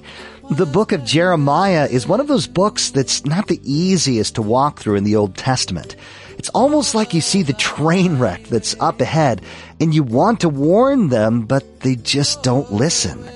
The 0.51 0.67
book 0.67 0.91
of 0.91 1.03
Jeremiah 1.03 1.87
is 1.89 2.05
one 2.05 2.19
of 2.19 2.27
those 2.27 2.45
books 2.45 2.91
that's 2.91 3.25
not 3.25 3.47
the 3.47 3.59
easiest 3.63 4.35
to 4.35 4.43
walk 4.43 4.77
through 4.77 4.97
in 4.97 5.05
the 5.05 5.15
Old 5.15 5.35
Testament. 5.35 5.95
It's 6.37 6.49
almost 6.49 6.93
like 6.93 7.15
you 7.15 7.21
see 7.21 7.41
the 7.41 7.53
train 7.53 8.19
wreck 8.19 8.43
that's 8.43 8.79
up 8.79 9.01
ahead 9.01 9.41
and 9.79 9.91
you 9.91 10.03
want 10.03 10.41
to 10.41 10.49
warn 10.49 11.09
them, 11.09 11.47
but 11.47 11.79
they 11.79 11.95
just 11.95 12.43
don't 12.43 12.71
listen. 12.71 13.27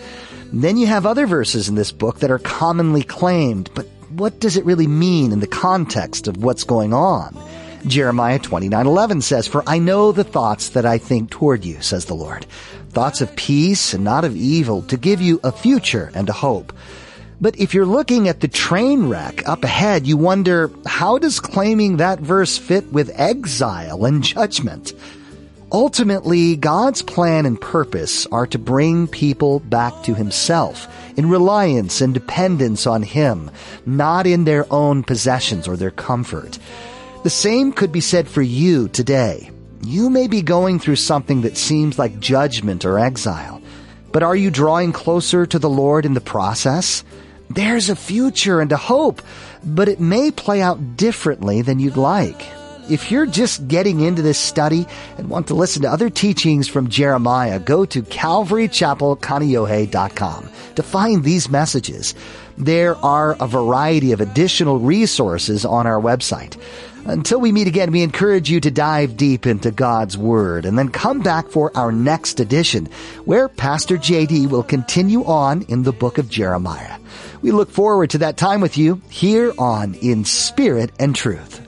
Then 0.54 0.78
you 0.78 0.88
have 0.88 1.06
other 1.06 1.28
verses 1.28 1.70
in 1.70 1.76
this 1.76 1.92
book 1.92 2.20
that 2.20 2.32
are 2.32 2.40
commonly 2.40 3.04
claimed, 3.04 3.70
but 3.76 3.88
what 4.10 4.40
does 4.40 4.58
it 4.58 4.66
really 4.66 4.88
mean 4.88 5.32
in 5.32 5.40
the 5.40 5.48
context 5.48 6.28
of 6.28 6.38
what's 6.38 6.64
going 6.64 6.94
on? 6.94 7.38
Jeremiah 7.86 8.40
29:11 8.40 9.22
says, 9.22 9.48
"For 9.48 9.64
I 9.68 9.78
know 9.78 10.12
the 10.12 10.24
thoughts 10.24 10.70
that 10.70 10.86
I 10.86 10.98
think 10.98 11.30
toward 11.30 11.64
you," 11.64 11.78
says 11.82 12.06
the 12.06 12.16
Lord, 12.16 12.46
"thoughts 12.92 13.22
of 13.22 13.36
peace 13.36 13.94
and 13.94 14.04
not 14.04 14.26
of 14.26 14.36
evil, 14.36 14.82
to 14.84 14.98
give 14.98 15.22
you 15.22 15.40
a 15.44 15.52
future 15.52 16.12
and 16.14 16.28
a 16.28 16.34
hope." 16.34 16.74
But 17.40 17.60
if 17.60 17.76
you're 17.76 17.86
looking 17.86 18.28
at 18.28 18.40
the 18.40 18.48
train 18.48 19.10
wreck 19.10 19.48
up 19.48 19.64
ahead, 19.64 20.08
you 20.08 20.18
wonder, 20.18 20.72
how 20.88 21.20
does 21.20 21.40
claiming 21.40 21.98
that 21.98 22.20
verse 22.20 22.58
fit 22.58 22.92
with 22.92 23.12
exile 23.14 24.06
and 24.06 24.24
judgment? 24.24 24.94
Ultimately, 25.72 26.56
God's 26.56 27.02
plan 27.02 27.46
and 27.46 27.60
purpose 27.60 28.26
are 28.28 28.48
to 28.48 28.58
bring 28.58 29.06
people 29.06 29.60
back 29.60 30.04
to 30.04 30.14
Himself 30.14 30.88
in 31.18 31.30
reliance 31.30 32.00
and 32.00 32.14
dependence 32.14 32.88
on 32.88 33.04
Him, 33.04 33.52
not 33.86 34.26
in 34.26 34.46
their 34.46 34.72
own 34.72 35.04
possessions 35.04 35.68
or 35.68 35.76
their 35.76 35.92
comfort. 35.92 36.58
The 37.24 37.30
same 37.30 37.74
could 37.74 37.92
be 37.92 38.00
said 38.00 38.30
for 38.30 38.42
you 38.42 38.88
today. 38.88 39.52
You 39.84 40.10
may 40.10 40.28
be 40.28 40.42
going 40.42 40.80
through 40.80 40.96
something 40.96 41.42
that 41.42 41.58
seems 41.58 42.00
like 42.00 42.22
judgment 42.22 42.86
or 42.86 42.98
exile, 42.98 43.62
but 44.14 44.24
are 44.24 44.38
you 44.38 44.50
drawing 44.50 44.94
closer 44.94 45.46
to 45.46 45.60
the 45.60 45.70
Lord 45.70 46.06
in 46.06 46.14
the 46.14 46.22
process? 46.22 47.04
There's 47.50 47.90
a 47.90 47.96
future 47.96 48.62
and 48.62 48.72
a 48.72 48.78
hope, 48.78 49.22
but 49.66 49.90
it 49.90 50.00
may 50.00 50.32
play 50.32 50.62
out 50.62 50.96
differently 50.96 51.62
than 51.62 51.80
you'd 51.80 51.98
like. 51.98 52.42
If 52.90 53.12
you're 53.12 53.26
just 53.26 53.68
getting 53.68 54.00
into 54.00 54.22
this 54.22 54.40
study 54.40 54.88
and 55.18 55.30
want 55.30 55.48
to 55.48 55.54
listen 55.54 55.82
to 55.82 55.92
other 55.92 56.10
teachings 56.10 56.70
from 56.70 56.88
Jeremiah, 56.88 57.60
go 57.60 57.84
to 57.86 58.02
calvarychapelkaneohe.com 58.02 60.50
to 60.76 60.84
find 60.84 61.24
these 61.24 61.50
messages. 61.50 62.16
There 62.58 62.96
are 62.98 63.36
a 63.40 63.48
variety 63.48 64.14
of 64.14 64.22
additional 64.22 64.80
resources 64.80 65.66
on 65.66 65.86
our 65.86 66.00
website. 66.00 66.58
Until 67.06 67.40
we 67.40 67.52
meet 67.52 67.68
again, 67.68 67.92
we 67.92 68.02
encourage 68.04 68.50
you 68.50 68.62
to 68.62 68.72
dive 68.72 69.18
deep 69.18 69.46
into 69.46 69.72
God's 69.72 70.18
Word 70.18 70.66
and 70.66 70.78
then 70.78 70.90
come 70.90 71.22
back 71.22 71.50
for 71.50 71.76
our 71.76 71.92
next 71.92 72.40
edition, 72.40 72.88
where 73.26 73.50
Pastor 73.50 73.98
JD 73.98 74.50
will 74.50 74.64
continue 74.64 75.26
on 75.26 75.64
in 75.64 75.84
the 75.84 75.94
book 75.94 76.18
of 76.18 76.30
Jeremiah. 76.30 77.00
We 77.42 77.52
look 77.52 77.70
forward 77.70 78.12
to 78.12 78.20
that 78.20 78.38
time 78.38 78.62
with 78.62 78.78
you 78.78 79.02
here 79.10 79.54
on 79.58 79.96
In 79.96 80.24
Spirit 80.26 80.92
and 81.00 81.16
Truth. 81.16 81.67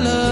la 0.00 0.25